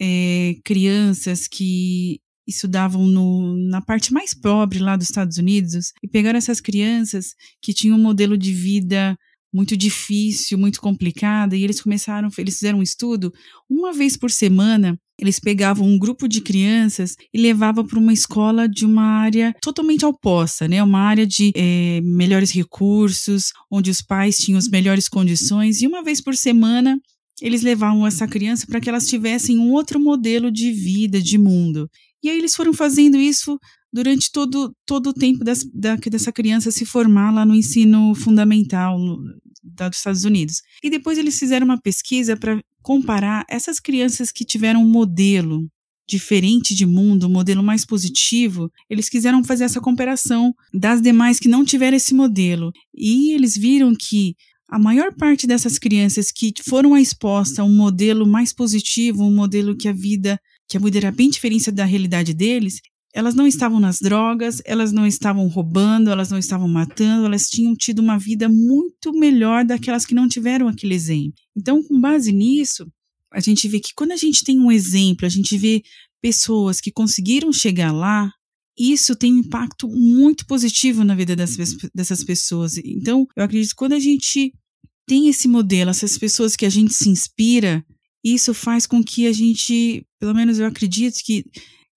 é, 0.00 0.56
crianças 0.64 1.46
que 1.48 2.20
estudavam 2.46 3.06
no, 3.06 3.56
na 3.68 3.80
parte 3.80 4.12
mais 4.12 4.34
pobre 4.34 4.78
lá 4.78 4.96
dos 4.96 5.08
Estados 5.08 5.38
Unidos 5.38 5.92
e 6.02 6.08
pegaram 6.08 6.36
essas 6.36 6.60
crianças 6.60 7.34
que 7.62 7.72
tinham 7.72 7.96
um 7.96 8.02
modelo 8.02 8.36
de 8.36 8.52
vida 8.52 9.16
muito 9.54 9.76
difícil, 9.76 10.58
muito 10.58 10.80
complicado, 10.80 11.54
e 11.54 11.62
eles 11.62 11.80
começaram, 11.80 12.28
eles 12.36 12.54
fizeram 12.54 12.80
um 12.80 12.82
estudo, 12.82 13.32
uma 13.70 13.92
vez 13.92 14.16
por 14.16 14.28
semana, 14.28 14.98
eles 15.16 15.38
pegavam 15.38 15.86
um 15.86 15.96
grupo 15.96 16.26
de 16.26 16.40
crianças 16.40 17.14
e 17.32 17.40
levavam 17.40 17.86
para 17.86 18.00
uma 18.00 18.12
escola 18.12 18.68
de 18.68 18.84
uma 18.84 19.04
área 19.04 19.54
totalmente 19.62 20.04
oposta, 20.04 20.66
né? 20.66 20.82
Uma 20.82 20.98
área 20.98 21.24
de 21.24 21.52
é, 21.54 22.00
melhores 22.02 22.50
recursos, 22.50 23.52
onde 23.70 23.92
os 23.92 24.02
pais 24.02 24.38
tinham 24.38 24.58
as 24.58 24.68
melhores 24.68 25.08
condições, 25.08 25.80
e 25.80 25.86
uma 25.86 26.02
vez 26.02 26.20
por 26.20 26.34
semana 26.34 26.98
eles 27.40 27.62
levavam 27.62 28.06
essa 28.06 28.26
criança 28.26 28.66
para 28.66 28.80
que 28.80 28.88
elas 28.88 29.08
tivessem 29.08 29.58
um 29.58 29.72
outro 29.72 29.98
modelo 29.98 30.50
de 30.50 30.72
vida, 30.72 31.20
de 31.20 31.38
mundo. 31.38 31.90
E 32.22 32.30
aí 32.30 32.38
eles 32.38 32.54
foram 32.54 32.72
fazendo 32.72 33.16
isso 33.16 33.58
durante 33.92 34.30
todo, 34.32 34.74
todo 34.86 35.10
o 35.10 35.14
tempo 35.14 35.44
das, 35.44 35.64
da, 35.64 35.96
dessa 35.96 36.32
criança 36.32 36.70
se 36.70 36.84
formar 36.84 37.30
lá 37.30 37.44
no 37.44 37.54
ensino 37.54 38.14
fundamental 38.14 38.98
dos 39.62 39.96
Estados 39.96 40.24
Unidos. 40.24 40.62
E 40.82 40.90
depois 40.90 41.18
eles 41.18 41.38
fizeram 41.38 41.64
uma 41.64 41.80
pesquisa 41.80 42.36
para 42.36 42.60
comparar 42.82 43.44
essas 43.48 43.78
crianças 43.78 44.32
que 44.32 44.44
tiveram 44.44 44.82
um 44.82 44.88
modelo 44.88 45.68
diferente 46.06 46.74
de 46.74 46.84
mundo, 46.84 47.26
um 47.26 47.32
modelo 47.32 47.62
mais 47.62 47.84
positivo, 47.84 48.70
eles 48.90 49.08
quiseram 49.08 49.42
fazer 49.42 49.64
essa 49.64 49.80
comparação 49.80 50.54
das 50.72 51.00
demais 51.00 51.38
que 51.38 51.48
não 51.48 51.64
tiveram 51.64 51.96
esse 51.96 52.14
modelo. 52.14 52.72
E 52.94 53.32
eles 53.32 53.56
viram 53.56 53.94
que 53.94 54.34
a 54.68 54.78
maior 54.78 55.14
parte 55.14 55.46
dessas 55.46 55.78
crianças 55.78 56.32
que 56.32 56.52
foram 56.66 56.96
expostas 56.96 57.58
a 57.58 57.64
um 57.64 57.74
modelo 57.74 58.26
mais 58.26 58.52
positivo, 58.52 59.22
um 59.22 59.34
modelo 59.34 59.76
que 59.76 59.88
a 59.88 59.92
vida, 59.92 60.40
que 60.68 60.76
a 60.76 60.80
vida 60.80 60.98
era 60.98 61.12
bem 61.12 61.30
diferente 61.30 61.70
da 61.70 61.84
realidade 61.84 62.34
deles, 62.34 62.80
elas 63.14 63.34
não 63.36 63.46
estavam 63.46 63.78
nas 63.78 64.00
drogas, 64.00 64.60
elas 64.64 64.90
não 64.90 65.06
estavam 65.06 65.46
roubando, 65.46 66.10
elas 66.10 66.30
não 66.30 66.38
estavam 66.38 66.66
matando, 66.66 67.26
elas 67.26 67.48
tinham 67.48 67.74
tido 67.76 68.00
uma 68.00 68.18
vida 68.18 68.48
muito 68.48 69.12
melhor 69.12 69.64
daquelas 69.64 70.04
que 70.04 70.14
não 70.14 70.26
tiveram 70.26 70.66
aquele 70.66 70.94
exemplo. 70.94 71.34
Então, 71.56 71.80
com 71.80 72.00
base 72.00 72.32
nisso, 72.32 72.90
a 73.32 73.38
gente 73.38 73.68
vê 73.68 73.78
que 73.78 73.94
quando 73.94 74.10
a 74.10 74.16
gente 74.16 74.42
tem 74.42 74.58
um 74.58 74.70
exemplo, 74.70 75.26
a 75.26 75.28
gente 75.28 75.56
vê 75.56 75.82
pessoas 76.20 76.80
que 76.80 76.90
conseguiram 76.90 77.52
chegar 77.52 77.92
lá, 77.92 78.32
isso 78.78 79.14
tem 79.14 79.32
um 79.32 79.38
impacto 79.38 79.88
muito 79.88 80.46
positivo 80.46 81.04
na 81.04 81.14
vida 81.14 81.36
dessas, 81.36 81.76
dessas 81.94 82.24
pessoas. 82.24 82.76
Então, 82.78 83.26
eu 83.36 83.44
acredito 83.44 83.70
que 83.70 83.76
quando 83.76 83.92
a 83.92 84.00
gente 84.00 84.52
tem 85.06 85.28
esse 85.28 85.46
modelo, 85.46 85.90
essas 85.90 86.18
pessoas 86.18 86.56
que 86.56 86.66
a 86.66 86.70
gente 86.70 86.92
se 86.94 87.08
inspira, 87.08 87.84
isso 88.24 88.54
faz 88.54 88.86
com 88.86 89.02
que 89.02 89.26
a 89.26 89.32
gente, 89.32 90.04
pelo 90.18 90.34
menos 90.34 90.58
eu 90.58 90.66
acredito 90.66 91.20
que 91.24 91.44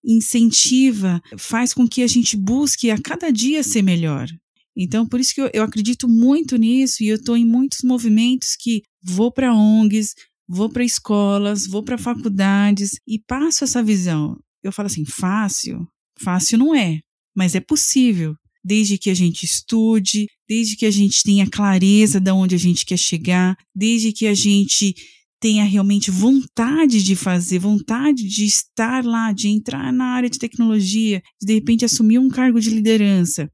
incentiva, 0.06 1.22
faz 1.38 1.74
com 1.74 1.88
que 1.88 2.02
a 2.02 2.08
gente 2.08 2.38
busque 2.38 2.92
a 2.92 3.02
cada 3.02 3.32
dia 3.32 3.64
ser 3.64 3.82
melhor. 3.82 4.28
Então, 4.76 5.08
por 5.08 5.20
isso 5.20 5.34
que 5.34 5.42
eu, 5.42 5.50
eu 5.54 5.64
acredito 5.64 6.08
muito 6.08 6.56
nisso 6.56 7.02
e 7.02 7.08
eu 7.08 7.16
estou 7.16 7.36
em 7.36 7.46
muitos 7.46 7.80
movimentos 7.84 8.56
que 8.56 8.84
vou 9.02 9.32
para 9.32 9.54
ONGs, 9.54 10.14
vou 10.48 10.70
para 10.70 10.84
escolas, 10.84 11.66
vou 11.66 11.84
para 11.84 11.98
faculdades 11.98 12.92
e 13.08 13.20
passo 13.20 13.64
essa 13.64 13.82
visão. 13.82 14.38
Eu 14.64 14.72
falo 14.72 14.86
assim, 14.86 15.04
fácil? 15.04 15.88
Fácil 16.20 16.58
não 16.58 16.76
é, 16.76 17.00
mas 17.36 17.56
é 17.56 17.60
possível, 17.60 18.36
desde 18.64 18.98
que 18.98 19.10
a 19.10 19.14
gente 19.14 19.44
estude, 19.44 20.28
desde 20.48 20.76
que 20.76 20.86
a 20.86 20.92
gente 20.92 21.24
tenha 21.24 21.50
clareza 21.50 22.20
de 22.20 22.32
onde 22.32 22.56
a 22.56 22.58
gente 22.58 22.86
quer 22.86 22.98
chegar, 22.98 23.56
desde 23.76 24.12
que 24.12 24.28
a 24.28 24.34
gente 24.34 24.96
tenha 25.40 25.64
realmente 25.64 26.10
vontade 26.10 27.04
de 27.04 27.16
fazer, 27.16 27.60
vontade 27.60 28.28
de 28.28 28.46
estar 28.46 29.06
lá, 29.06 29.32
de 29.32 29.48
entrar 29.48 29.94
na 29.94 30.06
área 30.06 30.30
de 30.30 30.40
tecnologia, 30.40 31.22
de 31.40 31.48
de 31.48 31.54
repente 31.54 31.86
assumir 31.86 32.20
um 32.20 32.30
cargo 32.30 32.60
de 32.60 32.70
liderança. 32.70 33.50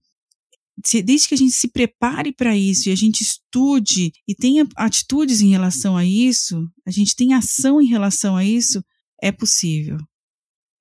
Desde 1.05 1.27
que 1.27 1.35
a 1.35 1.37
gente 1.37 1.51
se 1.51 1.67
prepare 1.67 2.33
para 2.33 2.57
isso 2.57 2.89
e 2.89 2.91
a 2.91 2.95
gente 2.95 3.21
estude 3.21 4.11
e 4.27 4.33
tenha 4.33 4.67
atitudes 4.75 5.41
em 5.41 5.49
relação 5.49 5.95
a 5.95 6.05
isso, 6.05 6.67
a 6.85 6.91
gente 6.91 7.15
tenha 7.15 7.37
ação 7.37 7.79
em 7.81 7.85
relação 7.85 8.35
a 8.35 8.43
isso, 8.43 8.83
é 9.21 9.31
possível. 9.31 9.97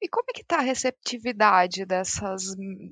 E 0.03 0.09
como 0.09 0.27
é 0.31 0.33
que 0.35 0.45
tá 0.45 0.57
a 0.59 0.63
receptividade 0.63 1.87
dessas 1.87 2.43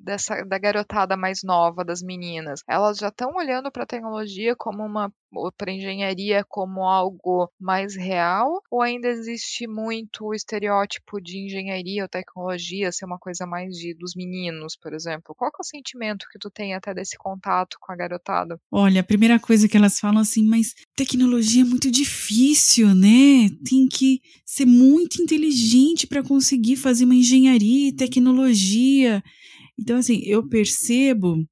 dessa 0.04 0.44
da 0.44 0.58
garotada 0.58 1.16
mais 1.16 1.42
nova, 1.42 1.84
das 1.84 2.00
meninas? 2.02 2.62
Elas 2.68 2.98
já 2.98 3.08
estão 3.08 3.34
olhando 3.34 3.70
para 3.72 3.82
a 3.82 3.86
tecnologia 3.86 4.54
como 4.56 4.84
uma 4.84 5.12
para 5.56 5.72
engenharia 5.72 6.44
como 6.48 6.82
algo 6.82 7.50
mais 7.58 7.94
real 7.94 8.62
ou 8.70 8.82
ainda 8.82 9.08
existe 9.08 9.66
muito 9.66 10.26
o 10.26 10.34
estereótipo 10.34 11.20
de 11.20 11.38
engenharia 11.38 12.02
ou 12.02 12.08
tecnologia 12.08 12.92
ser 12.92 13.04
uma 13.04 13.18
coisa 13.18 13.46
mais 13.46 13.76
de 13.76 13.94
dos 13.94 14.14
meninos, 14.14 14.76
por 14.76 14.92
exemplo? 14.92 15.34
Qual 15.34 15.50
é 15.50 15.60
o 15.60 15.64
sentimento 15.64 16.26
que 16.32 16.38
tu 16.38 16.50
tem 16.50 16.74
até 16.74 16.92
desse 16.92 17.16
contato 17.16 17.76
com 17.80 17.92
a 17.92 17.96
garotada? 17.96 18.60
Olha, 18.70 19.00
a 19.00 19.04
primeira 19.04 19.38
coisa 19.38 19.68
que 19.68 19.76
elas 19.76 19.98
falam 19.98 20.20
assim, 20.20 20.44
mas 20.46 20.74
tecnologia 20.96 21.62
é 21.62 21.64
muito 21.66 21.90
difícil, 21.90 22.94
né? 22.94 23.48
Tem 23.64 23.86
que 23.88 24.20
ser 24.44 24.66
muito 24.66 25.22
inteligente 25.22 26.06
para 26.06 26.22
conseguir 26.22 26.76
fazer 26.76 27.04
uma 27.04 27.14
engenharia 27.14 27.88
e 27.88 27.96
tecnologia. 27.96 29.22
Então, 29.78 29.96
assim, 29.96 30.20
eu 30.24 30.48
percebo 30.48 31.44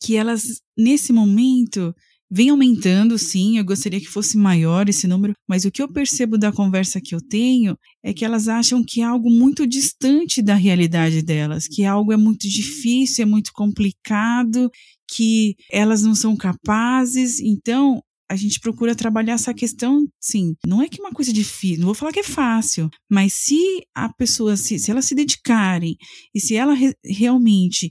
que 0.00 0.16
elas, 0.16 0.60
nesse 0.76 1.12
momento, 1.12 1.94
vem 2.30 2.50
aumentando, 2.50 3.18
sim. 3.18 3.58
Eu 3.58 3.64
gostaria 3.64 4.00
que 4.00 4.08
fosse 4.08 4.36
maior 4.36 4.88
esse 4.88 5.06
número, 5.06 5.34
mas 5.48 5.64
o 5.64 5.70
que 5.70 5.82
eu 5.82 5.92
percebo 5.92 6.38
da 6.38 6.52
conversa 6.52 7.00
que 7.00 7.14
eu 7.14 7.20
tenho 7.20 7.76
é 8.04 8.12
que 8.12 8.24
elas 8.24 8.48
acham 8.48 8.84
que 8.84 9.00
é 9.00 9.04
algo 9.04 9.30
muito 9.30 9.66
distante 9.66 10.42
da 10.42 10.54
realidade 10.54 11.22
delas, 11.22 11.66
que 11.66 11.84
algo 11.84 12.12
é 12.12 12.16
muito 12.16 12.48
difícil, 12.48 13.22
é 13.22 13.26
muito 13.26 13.52
complicado, 13.52 14.70
que 15.08 15.54
elas 15.70 16.02
não 16.02 16.14
são 16.14 16.36
capazes. 16.36 17.40
Então, 17.40 18.02
a 18.28 18.36
gente 18.36 18.58
procura 18.60 18.94
trabalhar 18.94 19.34
essa 19.34 19.54
questão, 19.54 20.06
sim, 20.20 20.54
não 20.66 20.82
é 20.82 20.88
que 20.88 21.00
é 21.00 21.04
uma 21.04 21.12
coisa 21.12 21.32
difícil, 21.32 21.78
não 21.78 21.86
vou 21.86 21.94
falar 21.94 22.12
que 22.12 22.20
é 22.20 22.24
fácil, 22.24 22.90
mas 23.08 23.32
se 23.32 23.86
a 23.94 24.12
pessoa, 24.12 24.56
se, 24.56 24.78
se 24.78 24.90
elas 24.90 25.04
se 25.04 25.14
dedicarem 25.14 25.96
e 26.34 26.40
se 26.40 26.56
elas 26.56 26.78
re, 26.78 26.94
realmente 27.04 27.90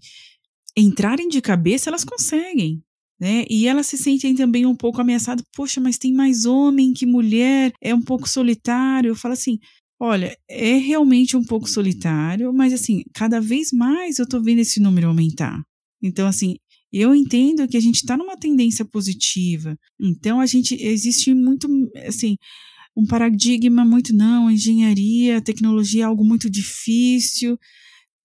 entrarem 0.77 1.29
de 1.29 1.41
cabeça, 1.41 1.89
elas 1.89 2.03
conseguem. 2.03 2.83
Né? 3.19 3.45
E 3.49 3.67
elas 3.67 3.87
se 3.87 3.97
sentem 3.97 4.35
também 4.35 4.65
um 4.65 4.75
pouco 4.75 4.99
ameaçadas, 4.99 5.45
poxa, 5.55 5.79
mas 5.79 5.97
tem 5.97 6.13
mais 6.13 6.45
homem 6.45 6.93
que 6.93 7.05
mulher, 7.05 7.71
é 7.81 7.95
um 7.95 8.01
pouco 8.01 8.27
solitário. 8.27 9.09
Eu 9.09 9.15
falo 9.15 9.33
assim, 9.33 9.57
olha, 9.99 10.37
é 10.49 10.77
realmente 10.77 11.37
um 11.37 11.43
pouco 11.43 11.69
solitário, 11.69 12.53
mas 12.53 12.73
assim, 12.73 13.03
cada 13.13 13.39
vez 13.39 13.71
mais 13.71 14.19
eu 14.19 14.27
tô 14.27 14.41
vendo 14.41 14.59
esse 14.59 14.81
número 14.81 15.07
aumentar. 15.07 15.61
Então, 16.03 16.27
assim, 16.27 16.55
eu 16.91 17.13
entendo 17.13 17.67
que 17.67 17.77
a 17.77 17.79
gente 17.79 17.95
está 17.95 18.15
numa 18.15 18.37
tendência 18.37 18.85
positiva. 18.85 19.77
Então 19.99 20.39
a 20.39 20.45
gente 20.45 20.75
existe 20.81 21.33
muito 21.33 21.67
assim 22.05 22.37
um 22.95 23.05
paradigma 23.05 23.83
muito 23.83 24.15
não, 24.15 24.49
engenharia, 24.49 25.41
tecnologia 25.41 26.03
é 26.03 26.05
algo 26.05 26.23
muito 26.23 26.49
difícil, 26.49 27.59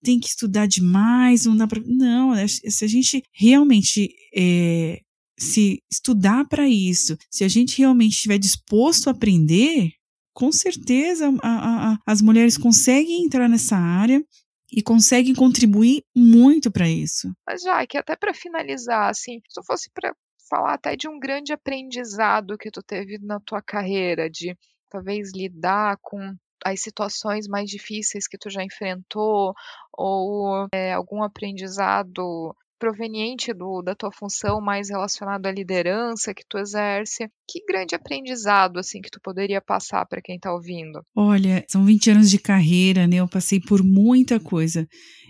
tem 0.03 0.19
que 0.19 0.27
estudar 0.27 0.67
demais, 0.67 1.45
não 1.45 1.55
dá 1.55 1.67
para 1.67 1.81
não. 1.85 2.33
É, 2.35 2.47
se 2.47 2.83
a 2.83 2.87
gente 2.87 3.23
realmente 3.31 4.13
é, 4.35 5.01
se 5.39 5.81
estudar 5.91 6.47
para 6.47 6.67
isso, 6.67 7.17
se 7.29 7.43
a 7.43 7.47
gente 7.47 7.77
realmente 7.77 8.13
estiver 8.13 8.37
disposto 8.37 9.07
a 9.07 9.11
aprender, 9.11 9.91
com 10.33 10.51
certeza 10.51 11.31
a, 11.41 11.93
a, 11.93 11.97
as 12.05 12.21
mulheres 12.21 12.57
conseguem 12.57 13.25
entrar 13.25 13.49
nessa 13.49 13.75
área 13.75 14.23
e 14.71 14.81
conseguem 14.81 15.35
contribuir 15.35 16.03
muito 16.15 16.71
para 16.71 16.87
isso. 16.87 17.31
Mas 17.45 17.61
já 17.61 17.85
que 17.85 17.97
até 17.97 18.15
para 18.15 18.33
finalizar, 18.33 19.09
assim, 19.09 19.41
se 19.49 19.61
fosse 19.65 19.89
para 19.93 20.15
falar 20.49 20.75
até 20.75 20.95
de 20.95 21.09
um 21.09 21.19
grande 21.19 21.51
aprendizado 21.51 22.57
que 22.57 22.71
tu 22.71 22.81
teve 22.81 23.17
na 23.19 23.39
tua 23.39 23.61
carreira, 23.61 24.29
de 24.29 24.55
talvez 24.89 25.31
lidar 25.33 25.97
com 26.01 26.35
as 26.65 26.81
situações 26.81 27.47
mais 27.47 27.69
difíceis 27.69 28.27
que 28.27 28.37
tu 28.37 28.49
já 28.49 28.63
enfrentou, 28.63 29.53
ou 29.93 30.67
é, 30.73 30.93
algum 30.93 31.23
aprendizado 31.23 32.55
proveniente 32.81 33.53
do, 33.53 33.83
da 33.83 33.93
tua 33.93 34.11
função 34.11 34.59
mais 34.59 34.89
relacionado 34.89 35.45
à 35.45 35.51
liderança 35.51 36.33
que 36.33 36.43
tu 36.49 36.57
exerce. 36.57 37.29
Que 37.47 37.63
grande 37.63 37.93
aprendizado 37.93 38.79
assim 38.79 38.99
que 38.99 39.11
tu 39.11 39.19
poderia 39.21 39.61
passar 39.61 40.03
para 40.07 40.19
quem 40.19 40.37
está 40.37 40.51
ouvindo? 40.51 40.99
Olha, 41.15 41.63
são 41.69 41.85
20 41.85 42.09
anos 42.09 42.31
de 42.31 42.39
carreira, 42.39 43.05
né? 43.05 43.17
Eu 43.17 43.27
passei 43.27 43.59
por 43.59 43.83
muita 43.83 44.39
coisa. 44.39 44.87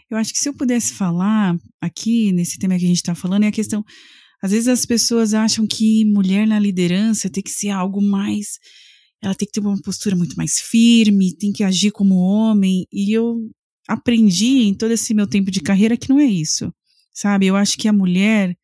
Eu 0.09 0.17
acho 0.17 0.31
que 0.31 0.39
se 0.39 0.47
eu 0.47 0.53
pudesse 0.53 0.93
falar 0.93 1.55
aqui 1.81 2.31
nesse 2.31 2.57
tema 2.57 2.77
que 2.77 2.85
a 2.85 2.87
gente 2.87 2.97
está 2.97 3.13
falando 3.13 3.43
é 3.43 3.47
a 3.47 3.51
questão. 3.51 3.83
Às 4.41 4.51
vezes 4.51 4.69
as 4.69 4.85
pessoas 4.85 5.33
acham 5.33 5.67
que 5.67 6.05
mulher 6.05 6.47
na 6.47 6.57
liderança 6.57 7.29
tem 7.29 7.43
que 7.43 7.51
ser 7.51 7.69
algo 7.69 8.01
mais 8.01 8.59
ela 9.21 9.35
tem 9.35 9.45
que 9.47 9.53
ter 9.53 9.59
uma 9.59 9.79
postura 9.81 10.15
muito 10.15 10.35
mais 10.35 10.59
firme, 10.59 11.35
tem 11.35 11.51
que 11.51 11.63
agir 11.63 11.91
como 11.91 12.15
homem. 12.15 12.87
E 12.91 13.11
eu 13.11 13.49
aprendi 13.87 14.63
em 14.63 14.73
todo 14.73 14.91
esse 14.91 15.13
meu 15.13 15.27
tempo 15.27 15.51
de 15.51 15.61
carreira 15.61 15.97
que 15.97 16.09
não 16.09 16.19
é 16.19 16.25
isso 16.25 16.73
sabe? 17.13 17.47
Eu 17.47 17.55
acho 17.55 17.77
que 17.77 17.87
a 17.87 17.93
mulher, 17.93 18.55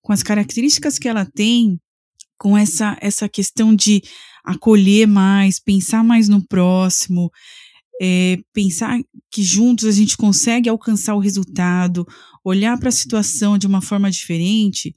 com 0.00 0.12
as 0.12 0.22
características 0.22 0.98
que 0.98 1.08
ela 1.08 1.24
tem, 1.24 1.78
com 2.38 2.56
essa, 2.56 2.96
essa 3.00 3.28
questão 3.28 3.74
de 3.74 4.02
acolher 4.44 5.06
mais, 5.06 5.60
pensar 5.60 6.02
mais 6.02 6.28
no 6.28 6.44
próximo, 6.46 7.30
é, 8.00 8.38
pensar 8.52 8.98
que 9.30 9.42
juntos 9.42 9.84
a 9.84 9.92
gente 9.92 10.16
consegue 10.16 10.68
alcançar 10.68 11.14
o 11.14 11.18
resultado, 11.18 12.06
olhar 12.42 12.78
para 12.78 12.88
a 12.88 12.92
situação 12.92 13.58
de 13.58 13.66
uma 13.66 13.82
forma 13.82 14.10
diferente, 14.10 14.94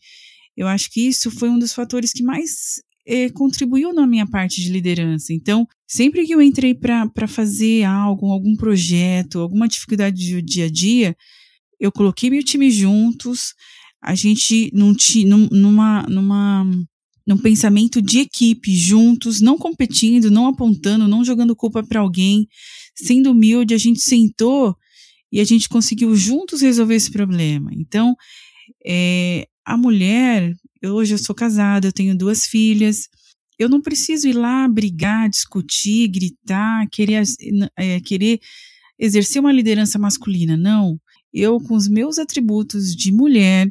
eu 0.56 0.68
acho 0.68 0.90
que 0.90 1.02
isso 1.02 1.30
foi 1.30 1.50
um 1.50 1.60
dos 1.60 1.74
fatores 1.74 2.14
que 2.14 2.24
mais 2.24 2.82
é, 3.06 3.30
contribuiu 3.30 3.94
na 3.94 4.08
minha 4.08 4.26
parte 4.26 4.62
de 4.62 4.72
liderança. 4.72 5.34
Então, 5.34 5.68
sempre 5.88 6.26
que 6.26 6.34
eu 6.34 6.42
entrei 6.42 6.74
para 6.74 7.28
fazer 7.28 7.84
algo, 7.84 8.32
algum 8.32 8.56
projeto, 8.56 9.40
alguma 9.40 9.68
dificuldade 9.68 10.34
do 10.34 10.42
dia 10.42 10.66
a 10.66 10.70
dia, 10.70 11.16
eu 11.80 11.92
coloquei 11.92 12.30
meu 12.30 12.44
time 12.44 12.72
juntos, 12.72 13.54
a 14.02 14.16
gente 14.16 14.72
num, 14.74 14.96
numa, 15.52 16.04
numa, 16.04 16.66
num 17.28 17.38
pensamento 17.38 18.02
de 18.02 18.20
equipe, 18.20 18.76
juntos, 18.76 19.42
não 19.42 19.58
competindo, 19.58 20.32
não 20.32 20.48
apontando, 20.48 21.08
não 21.08 21.24
jogando 21.24 21.56
culpa 21.56 21.84
para 21.84 22.00
alguém, 22.00 22.48
sendo 22.96 23.32
humilde, 23.32 23.74
a 23.74 23.78
gente 23.78 24.02
sentou 24.02 24.76
e 25.32 25.40
a 25.40 25.44
gente 25.44 25.68
conseguiu 25.68 26.16
juntos 26.16 26.62
resolver 26.62 26.96
esse 26.96 27.12
problema. 27.12 27.72
Então, 27.74 28.16
é, 28.86 29.48
a 29.66 29.76
mulher, 29.76 30.54
hoje 30.84 31.14
eu 31.14 31.18
sou 31.18 31.36
casada, 31.36 31.88
eu 31.88 31.94
tenho 31.94 32.18
duas 32.18 32.46
filhas, 32.46 33.08
eu 33.58 33.70
não 33.70 33.82
preciso 33.82 34.28
ir 34.28 34.34
lá 34.34 34.68
brigar, 34.68 35.30
discutir, 35.30 36.08
gritar, 36.08 36.88
querer, 36.92 37.24
é, 37.78 38.00
querer 38.02 38.40
exercer 39.00 39.40
uma 39.40 39.52
liderança 39.52 39.98
masculina, 40.00 40.58
não 40.58 41.00
eu, 41.34 41.60
com 41.60 41.74
os 41.74 41.88
meus 41.88 42.20
atributos 42.20 42.96
de 42.96 43.12
mulher, 43.12 43.68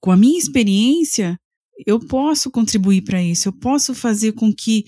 com 0.00 0.12
a 0.12 0.16
minha 0.16 0.38
experiência, 0.38 1.36
eu 1.84 1.98
posso 1.98 2.50
contribuir 2.50 3.02
para 3.02 3.22
isso, 3.22 3.48
eu 3.48 3.52
posso 3.52 3.94
fazer 3.94 4.32
com 4.32 4.54
que 4.54 4.84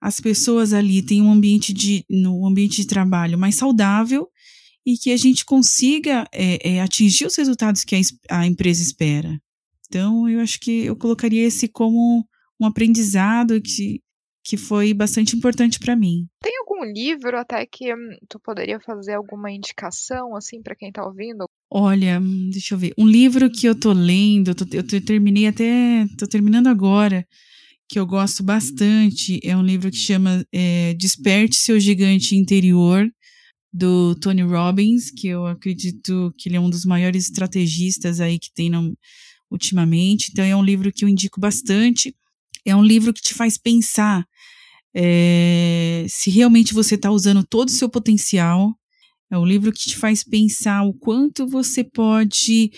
as 0.00 0.20
pessoas 0.20 0.72
ali 0.72 1.02
tenham 1.02 1.26
um 1.26 1.32
ambiente 1.32 1.72
de, 1.72 2.04
no 2.08 2.46
ambiente 2.46 2.76
de 2.76 2.86
trabalho 2.86 3.36
mais 3.36 3.56
saudável 3.56 4.28
e 4.86 4.96
que 4.96 5.10
a 5.10 5.16
gente 5.16 5.44
consiga 5.44 6.24
é, 6.32 6.76
é, 6.76 6.80
atingir 6.80 7.26
os 7.26 7.36
resultados 7.36 7.84
que 7.84 7.96
a, 7.96 8.38
a 8.40 8.46
empresa 8.46 8.82
espera. 8.82 9.38
Então, 9.88 10.28
eu 10.28 10.40
acho 10.40 10.60
que 10.60 10.84
eu 10.84 10.96
colocaria 10.96 11.46
esse 11.46 11.66
como 11.66 12.24
um 12.60 12.66
aprendizado 12.66 13.60
que, 13.60 14.00
que 14.44 14.56
foi 14.56 14.92
bastante 14.92 15.34
importante 15.34 15.78
para 15.78 15.96
mim. 15.96 16.26
Tem 16.42 16.52
algum 16.58 16.84
livro 16.84 17.38
até 17.38 17.64
que 17.64 17.92
hum, 17.94 18.16
tu 18.28 18.38
poderia 18.38 18.78
fazer 18.80 19.14
alguma 19.14 19.50
indicação 19.50 20.36
assim 20.36 20.60
para 20.60 20.76
quem 20.76 20.88
está 20.88 21.04
ouvindo? 21.04 21.46
Olha, 21.70 22.20
hum, 22.20 22.50
deixa 22.50 22.74
eu 22.74 22.78
ver. 22.78 22.92
Um 22.98 23.06
livro 23.06 23.50
que 23.50 23.66
eu 23.66 23.78
tô 23.78 23.92
lendo, 23.92 24.50
eu, 24.50 24.54
tô, 24.54 24.64
eu 24.72 25.04
terminei 25.04 25.46
até, 25.46 26.06
tô 26.18 26.26
terminando 26.26 26.66
agora, 26.66 27.26
que 27.88 27.98
eu 27.98 28.06
gosto 28.06 28.42
bastante, 28.42 29.40
é 29.42 29.56
um 29.56 29.62
livro 29.62 29.90
que 29.90 29.96
chama 29.96 30.44
é, 30.52 30.92
Desperte 30.94 31.56
Seu 31.56 31.80
Gigante 31.80 32.36
Interior, 32.36 33.08
do 33.72 34.14
Tony 34.16 34.42
Robbins, 34.42 35.10
que 35.10 35.28
eu 35.28 35.46
acredito 35.46 36.32
que 36.36 36.48
ele 36.48 36.56
é 36.56 36.60
um 36.60 36.70
dos 36.70 36.84
maiores 36.84 37.24
estrategistas 37.24 38.20
aí 38.20 38.38
que 38.38 38.52
tem 38.54 38.70
no, 38.70 38.94
ultimamente. 39.50 40.30
Então 40.30 40.44
é 40.44 40.54
um 40.54 40.62
livro 40.62 40.92
que 40.92 41.04
eu 41.04 41.08
indico 41.08 41.40
bastante. 41.40 42.14
É 42.64 42.74
um 42.74 42.82
livro 42.82 43.12
que 43.12 43.22
te 43.22 43.34
faz 43.34 43.56
pensar 43.56 44.26
é, 44.94 46.06
se 46.08 46.30
realmente 46.30 46.74
você 46.74 46.94
está 46.94 47.10
usando 47.10 47.44
todo 47.44 47.68
o 47.68 47.72
seu 47.72 47.88
potencial. 47.88 48.74
É 49.30 49.38
um 49.38 49.44
livro 49.44 49.72
que 49.72 49.90
te 49.90 49.96
faz 49.96 50.24
pensar 50.24 50.82
o 50.84 50.94
quanto 50.94 51.46
você 51.46 51.84
pode 51.84 52.72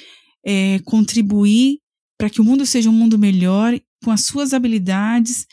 é, 0.44 0.80
contribuir 0.84 1.78
para 2.18 2.28
que 2.28 2.40
o 2.40 2.44
mundo 2.44 2.66
seja 2.66 2.90
um 2.90 2.92
mundo 2.92 3.18
melhor 3.18 3.78
com 4.04 4.10
as 4.10 4.24
suas 4.24 4.52
habilidades. 4.52 5.46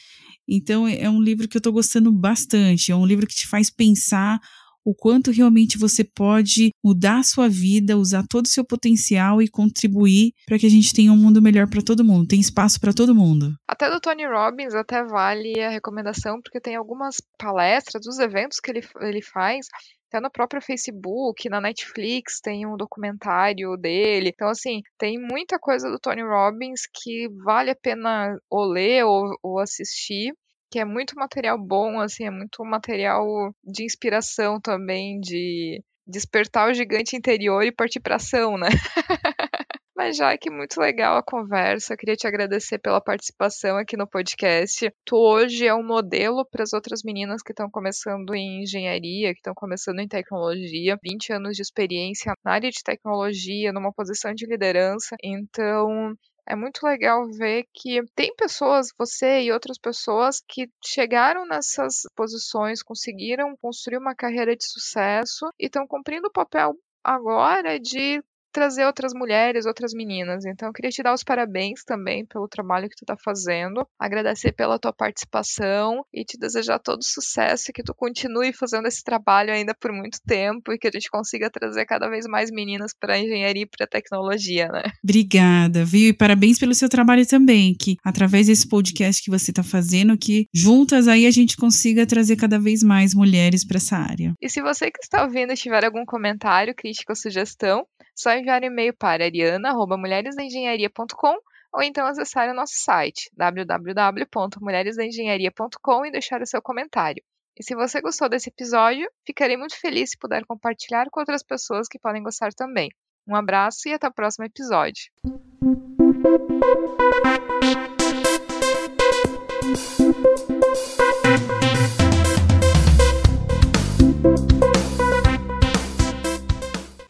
Então, 0.47 0.87
é, 0.87 1.09
um 1.09 1.21
livro 1.21 1.47
que 1.47 1.57
eu 1.57 1.59
estou 1.59 1.73
gostando 1.73 2.11
bastante. 2.11 2.91
É 2.91 2.95
um 2.95 3.05
livro 3.05 3.27
que 3.27 3.35
te 3.35 3.47
faz 3.47 3.69
pensar 3.69 4.39
o 4.87 4.95
quanto 4.95 5.31
realmente 5.31 5.77
você 5.77 6.01
pode 6.01 6.71
mudar 6.81 7.19
a 7.19 7.23
sua 7.23 7.49
vida, 7.49 7.97
usar 7.97 8.23
todo 8.25 8.45
o 8.45 8.49
seu 8.49 8.63
potencial 8.63 9.41
e 9.41 9.49
contribuir 9.49 10.31
para 10.45 10.57
que 10.57 10.65
a 10.65 10.69
gente 10.69 10.93
tenha 10.93 11.11
um 11.11 11.17
mundo 11.17 11.41
melhor 11.41 11.69
para 11.69 11.81
todo 11.81 12.05
mundo. 12.05 12.25
Tem 12.25 12.39
espaço 12.39 12.79
para 12.79 12.93
todo 12.93 13.13
mundo. 13.13 13.53
Até 13.67 13.89
do 13.89 13.99
Tony 13.99 14.25
Robbins 14.25 14.73
até 14.73 15.03
vale 15.03 15.59
a 15.59 15.69
recomendação, 15.69 16.41
porque 16.41 16.61
tem 16.61 16.77
algumas 16.77 17.17
palestras, 17.37 18.01
dos 18.05 18.17
eventos 18.17 18.61
que 18.61 18.71
ele, 18.71 18.81
ele 19.01 19.21
faz, 19.21 19.67
até 20.07 20.21
no 20.21 20.31
próprio 20.31 20.61
Facebook, 20.61 21.49
na 21.49 21.59
Netflix 21.59 22.39
tem 22.39 22.65
um 22.65 22.77
documentário 22.77 23.75
dele. 23.75 24.31
Então, 24.33 24.47
assim, 24.47 24.81
tem 24.97 25.19
muita 25.19 25.59
coisa 25.59 25.89
do 25.89 25.99
Tony 25.99 26.23
Robbins 26.23 26.87
que 26.93 27.27
vale 27.43 27.71
a 27.71 27.75
pena 27.75 28.39
ou 28.49 28.63
ler 28.63 29.03
ou, 29.03 29.37
ou 29.43 29.59
assistir 29.59 30.31
que 30.69 30.79
é 30.79 30.85
muito 30.85 31.15
material 31.15 31.57
bom, 31.57 31.99
assim, 31.99 32.25
é 32.25 32.31
muito 32.31 32.63
material 32.63 33.25
de 33.63 33.83
inspiração 33.83 34.59
também, 34.59 35.19
de 35.19 35.81
despertar 36.05 36.69
o 36.69 36.73
gigante 36.73 37.15
interior 37.15 37.63
e 37.63 37.71
partir 37.71 37.99
para 37.99 38.15
ação, 38.15 38.57
né? 38.57 38.67
Mas 39.97 40.15
já 40.15 40.37
que 40.37 40.51
muito 40.51 40.79
legal 40.79 41.17
a 41.17 41.23
conversa, 41.23 41.93
eu 41.93 41.97
queria 41.97 42.15
te 42.15 42.27
agradecer 42.27 42.77
pela 42.77 43.01
participação 43.01 43.77
aqui 43.77 43.97
no 43.97 44.07
podcast. 44.07 44.91
Tu 45.03 45.15
hoje 45.15 45.65
é 45.65 45.73
um 45.73 45.83
modelo 45.83 46.45
para 46.51 46.61
as 46.61 46.71
outras 46.71 47.01
meninas 47.03 47.41
que 47.41 47.51
estão 47.51 47.67
começando 47.67 48.35
em 48.35 48.61
engenharia, 48.61 49.33
que 49.33 49.39
estão 49.39 49.55
começando 49.55 49.99
em 49.99 50.07
tecnologia, 50.07 50.99
20 51.03 51.33
anos 51.33 51.55
de 51.55 51.63
experiência 51.63 52.33
na 52.45 52.53
área 52.53 52.69
de 52.69 52.83
tecnologia, 52.83 53.73
numa 53.73 53.91
posição 53.91 54.35
de 54.35 54.45
liderança. 54.45 55.15
Então, 55.23 56.13
é 56.47 56.55
muito 56.55 56.85
legal 56.85 57.27
ver 57.27 57.65
que 57.73 58.01
tem 58.15 58.33
pessoas, 58.35 58.87
você 58.97 59.41
e 59.41 59.51
outras 59.51 59.77
pessoas, 59.77 60.41
que 60.47 60.69
chegaram 60.83 61.45
nessas 61.45 62.03
posições, 62.15 62.81
conseguiram 62.81 63.55
construir 63.57 63.97
uma 63.97 64.15
carreira 64.15 64.55
de 64.55 64.65
sucesso 64.65 65.45
e 65.59 65.65
estão 65.65 65.85
cumprindo 65.85 66.27
o 66.27 66.31
papel 66.31 66.73
agora 67.03 67.79
de 67.79 68.21
trazer 68.57 68.87
outras 68.87 69.13
mulheres, 69.13 69.67
outras 69.67 69.93
meninas. 69.93 70.43
Então, 70.43 70.69
eu 70.69 70.73
queria 70.73 70.89
te 70.89 71.03
dar 71.03 71.13
os 71.13 71.23
parabéns 71.23 71.83
também 71.85 72.25
pelo 72.25 72.47
trabalho 72.47 72.89
que 72.89 72.95
tu 72.95 73.03
está 73.03 73.15
fazendo, 73.15 73.87
agradecer 73.99 74.51
pela 74.51 74.79
tua 74.79 74.91
participação 74.91 76.03
e 76.11 76.25
te 76.25 76.39
desejar 76.39 76.79
todo 76.79 77.03
sucesso 77.03 77.69
e 77.69 77.73
que 77.73 77.83
tu 77.83 77.93
continue 77.93 78.51
fazendo 78.51 78.87
esse 78.87 79.03
trabalho 79.03 79.53
ainda 79.53 79.75
por 79.79 79.93
muito 79.93 80.17
tempo 80.25 80.73
e 80.73 80.79
que 80.79 80.87
a 80.87 80.91
gente 80.91 81.07
consiga 81.07 81.51
trazer 81.51 81.85
cada 81.85 82.09
vez 82.09 82.25
mais 82.25 82.49
meninas 82.49 82.95
para 82.99 83.13
a 83.13 83.19
engenharia 83.19 83.61
e 83.61 83.67
para 83.67 83.85
a 83.85 83.87
tecnologia, 83.87 84.69
né? 84.69 84.81
Obrigada, 85.03 85.85
viu? 85.85 86.09
E 86.09 86.13
parabéns 86.13 86.57
pelo 86.57 86.73
seu 86.73 86.89
trabalho 86.89 87.27
também, 87.27 87.75
que 87.79 87.95
através 88.03 88.47
desse 88.47 88.67
podcast 88.67 89.21
que 89.21 89.29
você 89.29 89.51
está 89.51 89.61
fazendo, 89.61 90.17
que 90.17 90.47
juntas 90.51 91.07
aí 91.07 91.27
a 91.27 91.31
gente 91.31 91.55
consiga 91.55 92.07
trazer 92.07 92.37
cada 92.37 92.59
vez 92.59 92.81
mais 92.81 93.13
mulheres 93.13 93.63
para 93.63 93.77
essa 93.77 93.97
área. 93.97 94.33
E 94.41 94.49
se 94.49 94.63
você 94.63 94.89
que 94.89 94.97
está 95.03 95.23
ouvindo 95.23 95.53
tiver 95.53 95.85
algum 95.85 96.03
comentário, 96.05 96.73
crítica 96.73 97.11
ou 97.11 97.15
sugestão, 97.15 97.85
só 98.17 98.33
enviar 98.33 98.63
um 98.63 98.65
e-mail 98.65 98.95
para 98.95 99.25
ariana.mulheresdaengenharia.com 99.25 101.37
ou 101.71 101.83
então 101.83 102.07
acessar 102.07 102.49
o 102.49 102.53
nosso 102.53 102.73
site 102.75 103.29
www.mulheresdaengenharia.com 103.33 106.05
e 106.05 106.11
deixar 106.11 106.41
o 106.41 106.47
seu 106.47 106.61
comentário. 106.61 107.23
E 107.55 107.63
se 107.63 107.73
você 107.75 108.01
gostou 108.01 108.27
desse 108.27 108.49
episódio, 108.49 109.07
ficarei 109.25 109.55
muito 109.57 109.79
feliz 109.79 110.09
se 110.11 110.17
puder 110.17 110.43
compartilhar 110.45 111.07
com 111.11 111.19
outras 111.19 111.43
pessoas 111.43 111.87
que 111.87 111.99
podem 111.99 112.23
gostar 112.23 112.51
também. 112.53 112.89
Um 113.27 113.35
abraço 113.35 113.87
e 113.87 113.93
até 113.93 114.07
o 114.07 114.13
próximo 114.13 114.45
episódio. 114.45 115.11